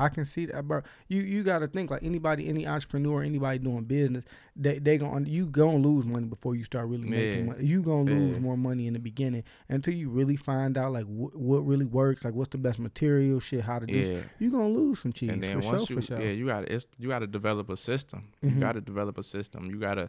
[0.00, 0.82] I can see that, bro.
[1.08, 4.24] You you got to think like anybody, any entrepreneur, anybody doing business,
[4.56, 7.64] they they going you gonna lose money before you start really making money.
[7.66, 11.34] You gonna lose more money in the beginning until you really find out like wh-
[11.36, 13.94] what really works, like what's the best material, shit, how to do.
[13.98, 14.20] Yeah.
[14.38, 16.20] You gonna lose some cheese and then for once sure, you for sure.
[16.20, 18.54] yeah you got to it's you got to develop a system Mhm.
[18.54, 20.08] you got to develop a system you got to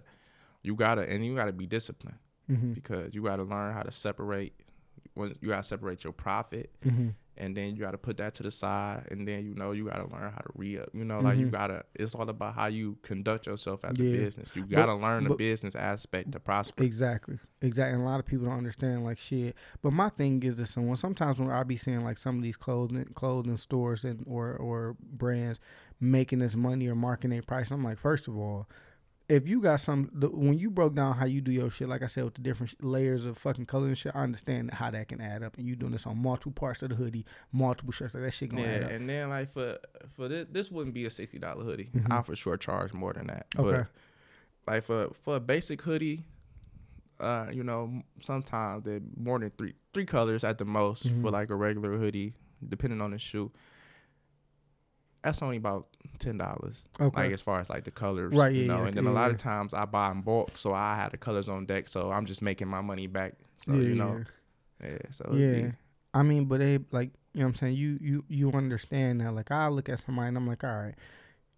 [0.63, 2.17] you got to and you got to be disciplined
[2.47, 4.53] hmm because you got to learn how to separate
[5.15, 8.35] when you got to separate your profit hmm and then you got to put that
[8.35, 11.05] to the side and then you know you got to learn how to re-up you
[11.05, 11.51] know like you Mhm.
[11.51, 14.05] got to it's all about how you conduct yourself as Yeah.
[14.05, 17.93] a business you got to learn the but- business aspect to prosper Exactly, exactly.
[17.93, 19.55] And a lot of people don't understand like shit.
[19.81, 22.57] But my thing is this: someone sometimes when I be seeing like some of these
[22.57, 25.59] clothing clothing stores and or or brands
[26.01, 28.67] making this money or marking their price, I'm like, first of all,
[29.31, 32.01] if you got some the, when you broke down how you do your shit, like
[32.03, 34.91] I said with the different sh- layers of fucking color and shit, I understand how
[34.91, 35.57] that can add up.
[35.57, 38.49] And you doing this on multiple parts of the hoodie, multiple shirts, like that shit
[38.49, 38.91] gonna add yeah up.
[38.93, 39.77] and then like for
[40.15, 42.11] for this this wouldn't be a $60 hoodie Mhm.
[42.11, 43.83] i for sure charge more than that Okay.
[44.67, 46.23] but like for for a basic hoodie
[47.19, 51.21] uh you know sometimes they more than three three colors at the most Mhm.
[51.21, 52.33] for like a regular hoodie
[52.67, 53.51] depending on the shoe
[55.23, 55.87] that's only about
[56.19, 57.21] ten dollars Okay.
[57.23, 59.11] like as far as like the colors Right, you yeah, know yeah, and then a
[59.11, 59.31] lot yeah.
[59.35, 62.25] of times i buy in bulk so i have the colors on deck so i'm
[62.25, 63.33] just making my money back
[63.65, 64.23] so yeah, you know
[64.83, 64.89] yeah.
[64.91, 65.71] yeah so Yeah.
[66.13, 67.75] I mean, but they like you know what I'm saying.
[67.77, 69.33] You you you understand that.
[69.33, 70.95] Like I look at somebody and I'm like, all right,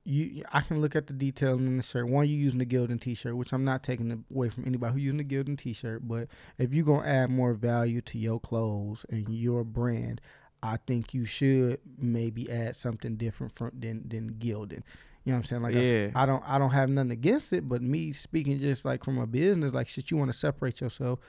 [0.04, 2.08] you I can look at the detail in the shirt.
[2.08, 5.18] One, you using the Gildan T-shirt, which I'm not taking away from anybody who using
[5.18, 6.08] the Gildan T-shirt.
[6.08, 6.28] But
[6.60, 10.22] if you are gonna add more value to your clothes and your brand,
[10.64, 14.82] I think you should maybe add something different from than than Gildan.
[15.26, 15.62] You know what I'm saying?
[15.62, 16.08] Like I, Yeah.
[16.08, 19.18] s- I don't I don't have nothing against it, but me speaking just like from
[19.20, 21.20] a business, like shit, you want to separate yourself.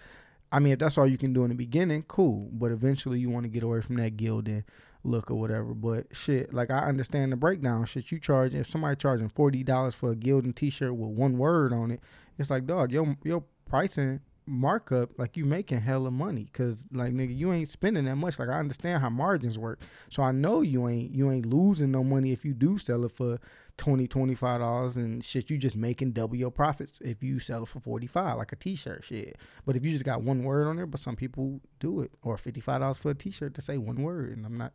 [0.53, 2.49] I mean, if that's all you can do in the beginning, cool.
[2.53, 4.62] But eventually, you want to get away from that Gildan
[5.03, 5.74] look or whatever.
[5.74, 7.85] But shit, like I understand the breakdown.
[7.87, 11.72] Shit, you charge if somebody charging forty dollars for a Gildan T-shirt with one word
[11.72, 12.01] on it,
[12.39, 17.36] it's like dog, your your pricing markup like you making hella money because like nigga
[17.36, 18.38] you ain't spending that much.
[18.38, 19.80] Like i understand how margins work.
[20.11, 23.12] So i know you ain't you ain't losing no money if you do sell it
[23.12, 23.38] for
[23.76, 27.66] 20 25 dollars and shit you just making double your profits if you sell it
[27.66, 29.36] for 45 like a t-shirt shit.
[29.66, 32.36] But if you just got one word on there but some people do it or
[32.36, 34.72] 55 dollars for a t-shirt to say one word and i'm not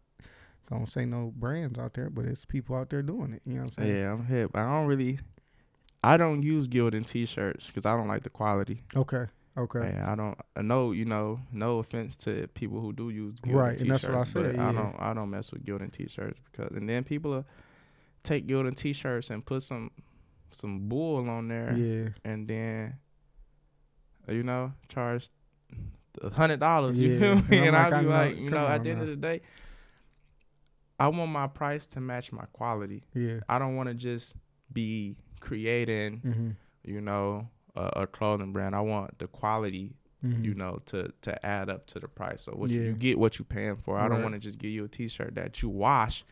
[0.69, 3.61] gonna say no brands out there but it's people out there doing it you know
[3.61, 3.97] what i'm saying?
[3.97, 4.51] Yeah i'm hip.
[4.53, 5.19] I don't really
[6.03, 8.83] i don't use gildan t-shirts because i don't like the quality.
[8.95, 9.25] Okay
[9.57, 10.37] okay Yeah, I don't.
[10.55, 11.39] I know you know.
[11.51, 14.71] No offense to people who do use Gildan Right, and that's what I said, I
[14.71, 14.95] don't.
[14.99, 17.45] I don't mess with Gildan t-shirts because, and then people will
[18.23, 19.91] take Gildan t-shirts and put some
[20.51, 22.95] some bull on there, yeah and then
[24.27, 25.29] you know charge
[26.21, 26.99] a hundred dollars.
[26.99, 27.57] You Yeah, feel and me?
[27.67, 29.03] And like, I I be know- like, you know, at the end now.
[29.03, 29.41] of the day,
[30.99, 33.03] I want my price to match my quality.
[33.13, 34.35] yeah I don't want to just
[34.73, 36.49] be creating, mm-hmm.
[36.83, 38.75] you know, a, a clothing brand.
[38.75, 40.43] I want the quality Mm-hmm.
[40.43, 42.41] you know, to to add up to the price.
[42.41, 42.87] So what you, Yeah.
[42.89, 43.97] you get what you paying for.
[43.97, 46.25] I don't want to just give you a T-shirt that you wash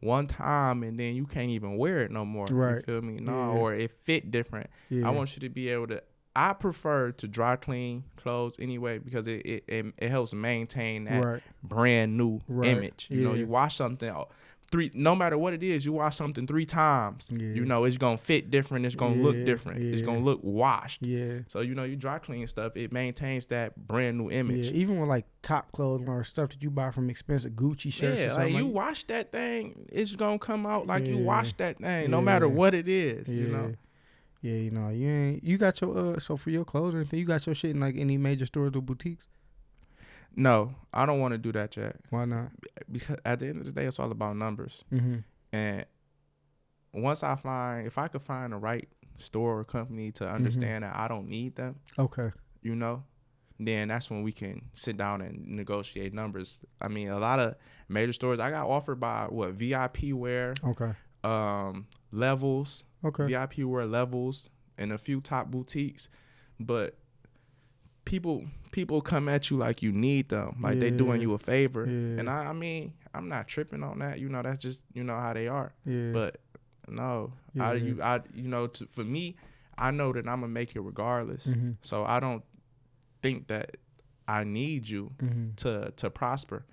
[0.00, 2.46] one time and then you can't even wear it no more.
[2.50, 3.18] You feel me?
[3.18, 3.46] No, Yeah.
[3.58, 4.68] or it fit different.
[4.90, 5.08] yeah.
[5.08, 6.02] I want you to be able to.
[6.36, 11.24] I prefer to dry clean clothes anyway because it it, it, it helps maintain that
[11.24, 12.68] right brand new Right.
[12.68, 13.08] image.
[13.10, 14.14] You know, you wash something
[14.70, 17.28] three, no matter what it is, you wash something three times.
[17.30, 17.38] Yeah.
[17.54, 18.86] You know, it's gonna fit different.
[18.86, 19.82] It's gonna look Yeah, different.
[19.82, 21.02] It's gonna look washed.
[21.02, 24.66] yeah So you know, you dry clean stuff, it maintains that brand new image.
[24.68, 28.20] Yeah, even with like top clothing or stuff that you buy from expensive Gucci shirts.
[28.22, 31.24] or Yeah, like you like, wash that thing, it's gonna come out like you Yeah.
[31.24, 33.28] washed that thing, no matter what it is.
[33.28, 33.72] yeah, You know.
[34.42, 37.18] yeah, you know, you ain't you got your uh so for your clothes or anything,
[37.18, 39.28] you got your shit in like any major stores or boutiques.
[40.40, 42.50] No, I don't want to do that yet Why not?
[42.90, 44.84] because at the end of the day, it's all about numbers.
[44.92, 45.18] Mm-hmm.
[45.52, 45.84] And
[46.94, 48.88] once I find, if I could find the right
[49.18, 50.24] store or company Mm-hmm.
[50.24, 52.30] to understand that I don't need them, Okay.
[52.62, 53.04] you know,
[53.58, 56.60] then that's when we can sit down and negotiate numbers.
[56.80, 57.56] I mean, a lot of
[57.88, 60.92] major stores I got offered by what VIP wear, Okay.
[61.22, 63.26] um, levels, Okay.
[63.26, 66.08] VIP wear levels, and a few top boutiques,
[66.58, 66.96] but
[68.10, 71.84] people people come at you like you need them, like they doing you a favor.
[71.86, 72.18] Yeah.
[72.20, 74.18] And I, I mean, I'm not tripping on that.
[74.18, 75.72] You know, that's just you know how they are.
[75.86, 76.10] Yeah.
[76.12, 76.40] But
[76.88, 79.36] no, I you I you know to, for me,
[79.78, 81.46] I know that I'm gonna make it regardless.
[81.46, 81.76] Mhm.
[81.82, 82.42] So I don't
[83.22, 83.76] think that
[84.26, 85.56] I need you Mhm.
[85.62, 86.64] to to prosper.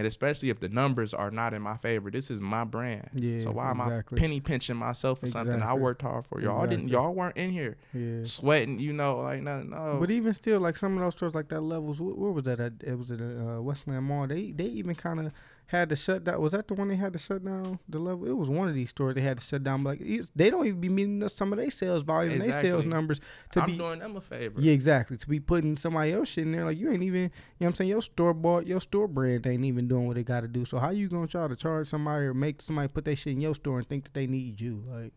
[0.00, 3.10] And especially if the numbers are not in my favor, this is my brand.
[3.12, 3.82] Yeah, so why am.
[3.82, 6.40] I penny pinching myself for something I worked hard for?
[6.40, 6.88] Y'all didn't.
[6.88, 8.24] Y'all weren't in here Yeah.
[8.24, 8.78] sweating.
[8.78, 9.98] You know, like no, no.
[10.00, 12.60] But even still, like some of those stores, like that levels, where was that?
[12.60, 12.72] At?
[12.82, 14.26] It was at uh, Westland Mall.
[14.26, 15.32] They they even kind of
[15.70, 16.40] had to shut down.
[16.40, 18.26] Was that the one they had to shut down the level?
[18.26, 19.84] It was one of these stores they had to shut down.
[19.84, 20.02] Like
[20.34, 23.20] they don't even be meeting some of their sales volume, and their sales numbers
[23.52, 23.76] to I'm be.
[23.78, 24.60] doing them a favor.
[24.60, 25.16] Yeah, exactly.
[25.16, 27.66] To be putting somebody else shit in there, like you ain't even, you know what
[27.68, 27.90] I'm saying?
[27.90, 30.64] Your store bought, your store brand ain't even doing what they got to do.
[30.64, 33.40] So how you gonna try to charge somebody or make somebody put their shit in
[33.40, 34.82] your store and think that they need you?
[34.88, 35.12] Like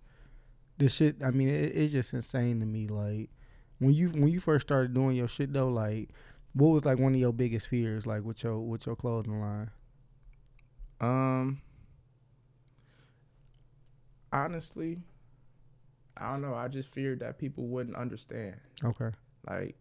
[0.77, 1.23] this shit.
[1.23, 2.87] I mean, it, it's just insane to me.
[2.87, 3.31] Like
[3.79, 6.09] when you when you first started doing your shit though, like
[6.53, 9.71] what was like one of your biggest fears, like with your with your clothing line?
[11.03, 11.61] Um.
[14.31, 14.99] Honestly,
[16.17, 16.55] I don't know.
[16.55, 18.55] I just feared that people wouldn't understand.
[18.83, 19.09] Okay.
[19.47, 19.75] Like,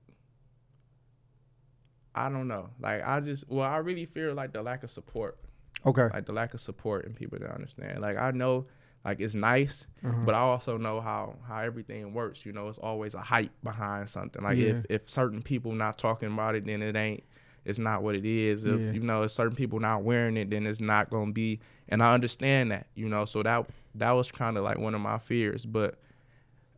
[2.15, 2.69] I don't know.
[2.79, 5.39] Like, I just well, I really fear like the lack of support.
[5.85, 6.07] Okay.
[6.13, 8.01] like the lack of support and people to understand.
[8.01, 8.67] Like I know,
[9.05, 10.17] like it's nice, Uh-huh.
[10.25, 12.47] but I also know how how everything works.
[12.47, 14.43] You know, it's always a hype behind something.
[14.45, 17.25] Like if if certain people not talking about it, then it ain't.
[17.65, 18.65] It's not what it is.
[18.65, 18.93] If Yeah.
[18.93, 21.61] you know, if certain people not wearing it, then it's not gonna be.
[21.89, 22.87] And I understand that.
[22.95, 25.65] You know, so that that was kind of like one of my fears.
[25.65, 26.01] But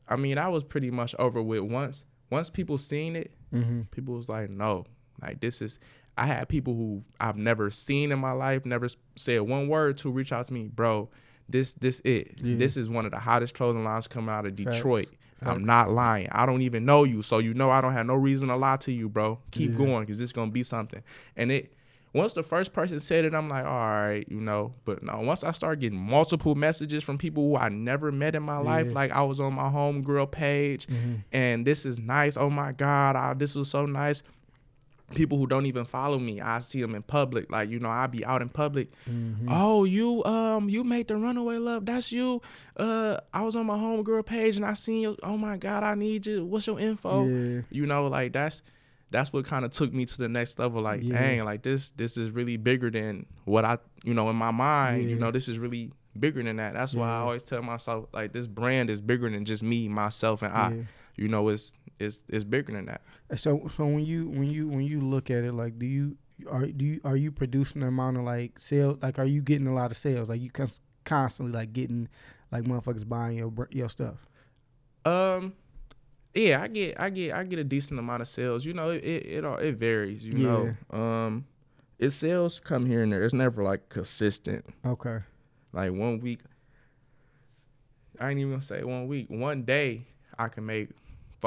[0.09, 2.05] I mean, I was pretty much over with once.
[2.31, 3.83] Once people seen it, mm-hmm.
[3.91, 4.85] people was like, no,
[5.23, 5.79] like this is.
[6.17, 10.11] I had people who I've never seen in my life, never said one word to
[10.11, 11.09] reach out to me, bro.
[11.49, 12.39] This this it.
[12.41, 12.57] Yeah.
[12.57, 15.09] This is one of the hottest clothing lines coming out of Detroit.
[15.09, 15.19] Facts.
[15.47, 16.29] I'm not lying.
[16.33, 18.77] I don't even know you, so you know I don't have no reason to lie
[18.79, 19.39] to you, bro.
[19.51, 19.77] Keep Yeah.
[19.79, 21.03] going, cause it's gonna be something.
[21.37, 21.73] And it
[22.13, 24.73] once the first person said it, I'm like, all right, you know.
[24.85, 28.45] But no, once I start getting multiple messages from people who I never met in
[28.45, 31.15] my life, like I was on my homegirl page, Mm-hmm.
[31.33, 32.37] and this is nice.
[32.37, 34.23] Oh my God, ah, this was so nice.
[35.15, 37.53] People who don't even follow me, I see them in public.
[37.53, 38.91] Like you know, I be out in public.
[39.09, 39.49] Mm-hmm.
[39.51, 41.85] Oh, you um, you made the runaway love.
[41.87, 42.41] That's you.
[42.77, 45.17] Uh, I was on my homegirl page and I seen you.
[45.23, 46.45] Oh my God, I need you.
[46.45, 47.27] What's your info?
[47.27, 47.61] Yeah.
[47.71, 48.63] You know, like that's
[49.11, 50.83] that's what kind of took me to the next level.
[50.83, 51.19] Like, Yeah.
[51.21, 55.11] dang, like this this is really bigger than what I you know in my mind.
[55.11, 56.73] You know, this is really bigger than that.
[56.73, 60.43] That's why I always tell myself like this brand is bigger than just me, myself,
[60.43, 60.83] and I Yeah.
[61.17, 63.03] You know it's it's it's bigger than that
[63.37, 66.17] So so when you when you when you look at it, like, do you
[66.51, 68.99] are do you are you producing the amount of like sales?
[69.03, 70.29] Like, are you getting a lot of sales?
[70.29, 72.09] Like, you cons- constantly like getting
[72.51, 74.27] like motherfuckers buying your your stuff.
[75.05, 75.53] um
[76.35, 79.05] yeah i get i get i get a decent amount of sales you know it
[79.05, 81.45] it it, all, it varies you know um
[81.99, 85.19] it sales come here and there it's never like consistent Okay.
[85.73, 86.41] like one week
[88.21, 90.07] i ain't even gonna say one week one day
[90.39, 90.89] i can make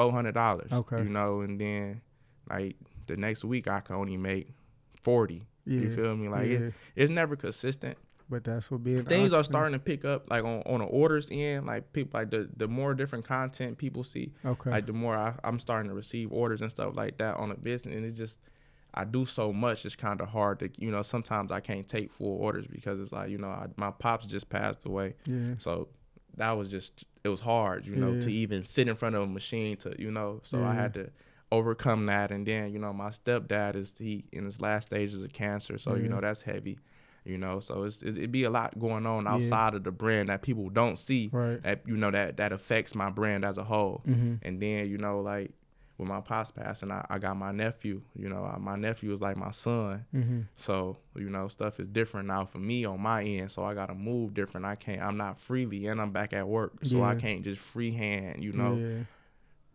[0.04, 0.98] four hundred dollars Okay.
[1.02, 2.00] you know and then
[2.50, 2.76] like
[3.06, 4.48] the next week i can only make
[5.02, 5.80] 40 Yeah.
[5.80, 6.58] you feel me like yeah.
[6.58, 7.96] it, it's never consistent
[8.30, 11.30] but that's what being things are starting to pick up like on, on the orders
[11.32, 14.70] end like people like the, the more different content people see Okay.
[14.70, 17.54] like the more I, i'm starting to receive orders and stuff like that on a
[17.56, 18.38] business and it's just
[18.94, 22.10] i do so much it's kind of hard to you know sometimes i can't take
[22.12, 25.54] full orders because it's like you know I, my pops just passed away yeah.
[25.58, 25.88] so
[26.38, 28.20] that was just it was hard you know Yeah.
[28.20, 31.10] to even sit in front of a machine to you know so i had to
[31.52, 35.32] overcome that and then you know my stepdad is he in his last stages of
[35.32, 36.02] cancer so Yeah.
[36.02, 36.78] you know that's heavy
[37.24, 39.32] you know so it's it, it'd be a lot going on Yeah.
[39.32, 41.62] outside of the brand that people don't see Right.
[41.62, 44.34] that you know that that affects my brand as a whole Mm-hmm.
[44.42, 45.52] and then you know like
[45.98, 49.36] with my pops passing I, I got my nephew you know my nephew is like
[49.36, 50.04] my son.
[50.14, 50.40] Mm-hmm.
[50.54, 53.50] so you know stuff is different now for me on my end.
[53.50, 54.64] So i gotta move different.
[54.64, 56.72] I can't i'm not freely and i'm back at work.
[56.84, 59.02] So i can't just freehand you know Yeah.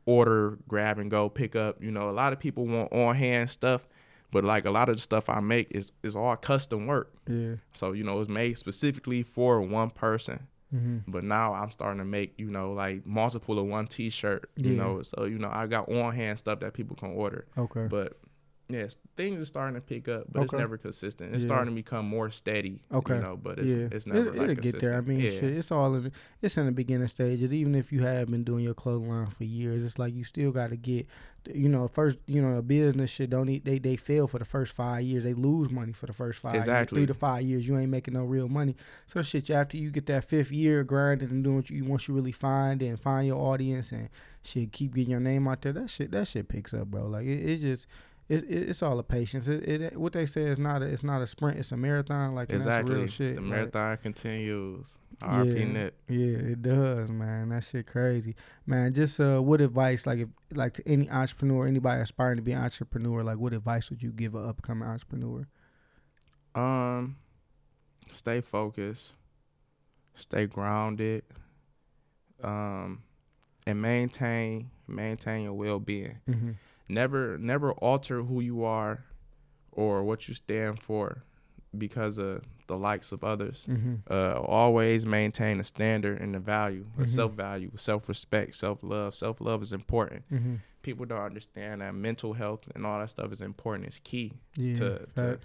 [0.06, 1.82] order grab and go pick up.
[1.84, 3.88] You know a lot of people want on hand stuff
[4.32, 7.12] but like a lot of the stuff i make is is all custom work.
[7.28, 7.56] Yeah.
[7.74, 11.12] so you know it's made specifically for one person Mm-hmm.
[11.12, 14.78] but now i'm starting to make you know like multiple of one t-shirt you Yeah.
[14.84, 17.86] know so you know i got on hand stuff that people can order Okay.
[17.88, 18.18] but
[18.74, 21.36] Yes, things are starting to pick up, but it's never consistent.
[21.36, 21.48] It's Yeah.
[21.48, 22.82] starting to become more steady.
[22.92, 23.16] Okay.
[23.16, 24.96] You know, but it's yeah, it's never it, like will get there.
[24.96, 25.30] I mean, yeah.
[25.30, 26.12] shit, it's all in the,
[26.42, 27.54] it's in the beginning stages.
[27.54, 30.52] Even if you have been doing your clothing line for years, it's like you still
[30.52, 31.06] got to get,
[31.54, 34.46] you know, first, you know, a business shit don't need they they fail for the
[34.46, 35.24] first five years.
[35.24, 36.64] They lose money for the first five, years.
[36.64, 36.98] Exactly.
[37.00, 37.68] three to five years.
[37.68, 38.76] You ain't making no real money.
[39.06, 42.08] So shit, you after you get that fifth year grinding and doing what you once
[42.08, 44.10] you really find and find your audience and
[44.42, 45.74] shit, keep getting your name out there.
[45.74, 47.06] That shit, that shit picks up, bro.
[47.06, 47.88] Like it, it's just.
[48.30, 49.48] It, it, it's all a patience.
[49.48, 51.60] It, it what they say is not a it's not a sprint.
[51.60, 52.36] It's a marathon.
[52.36, 52.96] Like exactly.
[52.96, 53.36] real shit.
[53.36, 54.88] The like- marathon continues.
[55.22, 55.66] RP Yeah.
[55.66, 55.96] Nip.
[56.10, 57.50] Yeah, it does, man.
[57.50, 58.94] That shit crazy, man.
[58.94, 62.62] Just uh, what advice, like if like to any entrepreneur, anybody aspiring to be an
[62.64, 65.48] entrepreneur, like what advice would you give an upcoming entrepreneur?
[66.56, 67.18] Um,
[68.12, 69.14] stay focused,
[70.16, 71.24] stay grounded,
[72.44, 73.04] um,
[73.66, 76.20] and maintain maintain your well being.
[76.30, 76.52] Mm-hmm.
[76.90, 79.04] Never never alter who you are
[79.72, 81.24] or what you stand for
[81.78, 83.66] because of the likes of others.
[83.70, 83.96] Mm-hmm.
[84.10, 87.08] Uh, always maintain a standard and a value, a Mhm.
[87.08, 89.16] self value, self respect, self love.
[89.16, 90.24] Self love is important.
[90.32, 90.56] Mm-hmm.
[90.84, 93.88] People don't understand that mental health and all that stuff is important.
[93.88, 94.74] It's key Yeah.
[94.76, 95.40] to to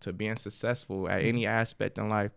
[0.00, 1.28] to being successful at Mm-hmm.
[1.28, 2.32] any aspect in life.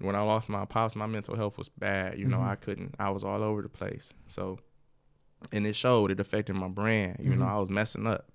[0.00, 2.18] When I lost my pops, my mental health was bad.
[2.18, 2.48] You know, Mhm.
[2.48, 2.94] I couldn't.
[2.98, 4.12] I was all over the place.
[4.28, 4.58] So,
[5.52, 6.10] and it showed.
[6.10, 7.16] It affected my brand.
[7.20, 7.48] You know, Mhm.
[7.48, 8.30] I was messing up.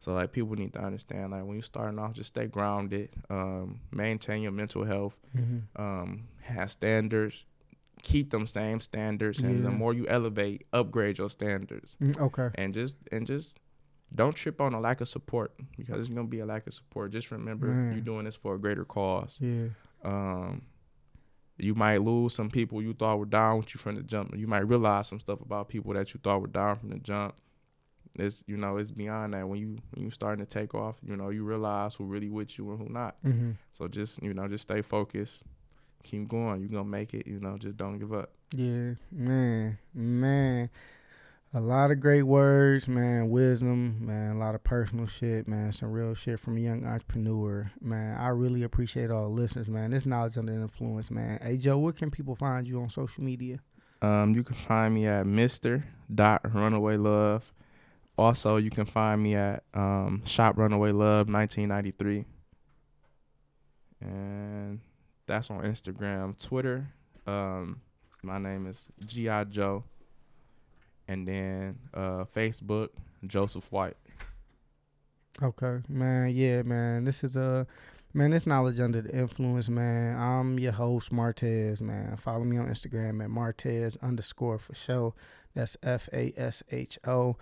[0.00, 3.08] So like people need to understand like when you're starting off, just stay grounded.
[3.30, 5.18] Um, maintain your mental health.
[5.36, 5.80] Mm-hmm.
[5.82, 7.44] Um, have standards.
[8.02, 12.50] Keep them same standards, and the more you elevate, upgrade your standards, Mm, okay.
[12.56, 13.56] and just and just
[14.14, 17.12] don't trip on a lack of support because it's gonna be a lack of support.
[17.12, 17.92] Just remember Man.
[17.92, 19.38] you're doing this for a greater cause.
[19.40, 19.68] Yeah.
[20.04, 20.62] Um,
[21.58, 24.34] you might lose some people you thought were down with you from the jump.
[24.36, 27.36] You might realize some stuff about people that you thought were down from the jump.
[28.16, 30.96] It's you know it's beyond that when you when you starting to take off.
[31.06, 33.16] You know you realize who really with you and who not.
[33.24, 33.52] Mm-hmm.
[33.72, 35.44] So just you know just stay focused,
[36.02, 36.60] keep going.
[36.60, 37.26] You're gonna make it.
[37.26, 38.30] You know just don't give up.
[38.52, 40.70] Yeah, man, man.
[41.56, 43.30] A lot of great words, man.
[43.30, 44.34] Wisdom, man.
[44.34, 45.70] A lot of personal shit, man.
[45.70, 48.18] Some real shit from a young entrepreneur, man.
[48.18, 49.92] I really appreciate all the listeners, man.
[49.92, 51.38] This knowledge under influence, man.
[51.40, 53.60] Hey, Joe, where can people find you on social media?
[54.02, 57.52] Um, you can find me at Mister Dot Runaway Love.
[58.18, 62.24] Also, you can find me at um, Shop Runaway Love 1993,
[64.00, 64.80] and
[65.28, 66.88] that's on Instagram, Twitter.
[67.28, 67.80] Um,
[68.24, 69.84] my name is Gi Joe,
[71.08, 72.88] and then uh, Facebook
[73.26, 73.96] Joseph White.
[75.42, 76.30] Okay, man.
[76.30, 77.04] Yeah, man.
[77.04, 77.66] This is a
[78.12, 78.30] man.
[78.30, 80.16] This knowledge under the influence, man.
[80.16, 82.16] I'm your host, Martez, man.
[82.16, 85.12] Follow me on Instagram at Martez underscore fasho.
[85.54, 87.36] That's F A S H O.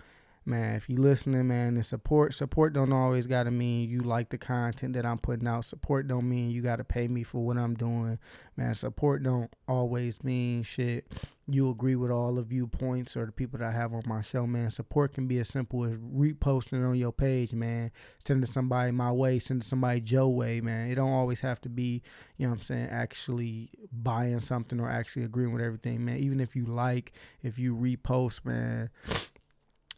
[0.45, 4.37] Man, if you listening, man, and support support don't always gotta mean you like the
[4.37, 5.63] content that I'm putting out.
[5.63, 8.19] Support don't mean you gotta pay me for what I'm doing.
[8.57, 11.07] Man, support don't always mean shit.
[11.47, 14.45] You agree with all the viewpoints or the people that I have on my show,
[14.45, 14.69] man.
[14.69, 17.91] Support can be as simple as reposting on your page, man.
[18.25, 20.89] Sending somebody my way, sending somebody Joe way, man.
[20.91, 22.01] It don't always have to be,
[22.37, 26.17] you know what I'm saying, actually buying something or actually agreeing with everything, man.
[26.17, 28.89] Even if you like, if you repost, man,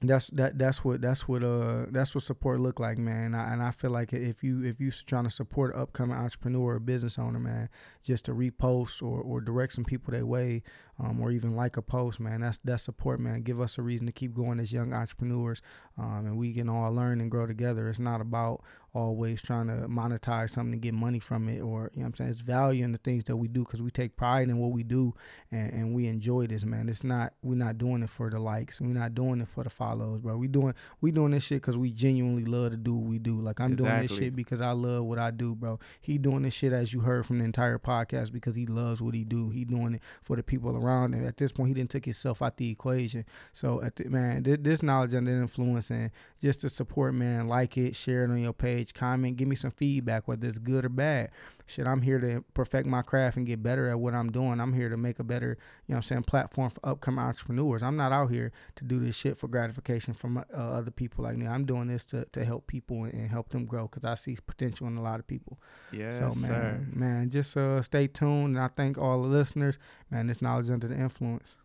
[0.01, 3.33] that's that that's what that's what uh that's what support look like man.
[3.33, 6.75] I, and i feel like if you if you trying to support an upcoming entrepreneur
[6.75, 7.69] or business owner man
[8.03, 10.63] just to repost or, or direct some people their way
[10.99, 13.41] um, or even like a post man that's that's support man.
[13.41, 15.61] Give us a reason to keep going as young entrepreneurs
[15.97, 17.89] um, and we can all learn and grow together.
[17.89, 18.61] It's not about
[18.95, 22.15] always trying to monetize something to get money from it or you know what i'm
[22.15, 24.71] saying it's value in the things that we do because we take pride in what
[24.71, 25.13] we do
[25.51, 26.89] and, and we enjoy this man.
[26.89, 28.79] It's not we're not doing it for the likes.
[28.81, 30.37] We're not doing it for the follows bro.
[30.37, 33.39] We doing we doing this shit because we genuinely love to do what we do.
[33.41, 35.79] Like i'm doing this shit because i love what i do bro.
[36.01, 39.13] He doing this shit as you heard from the entire podcast because he loves what
[39.13, 39.49] he do.
[39.49, 41.25] He doing it for the people around him.
[41.25, 43.25] At this point he didn't take himself out the equation.
[43.53, 47.77] So at the man thi- this knowledge under influence and just to support man like
[47.77, 50.89] it share it on your page comment give me some feedback whether it's good or
[50.89, 51.29] bad.
[51.65, 54.59] Shit i'm here to perfect my craft and get better at what i'm doing.
[54.59, 55.57] I'm here to make a better
[55.87, 57.83] you know what i'm saying platform for upcoming entrepreneurs.
[57.83, 61.37] I'm not out here to do this shit for gratification from uh, other people like
[61.37, 61.47] me.
[61.47, 64.87] I'm doing this to, to help people and, help them grow because i see potential
[64.87, 65.59] in a lot of people.
[65.91, 66.87] Yes, so man sir.
[66.93, 69.77] man just uh stay tuned and i thank all the listeners.
[70.11, 71.55] Man this knowledge under the influence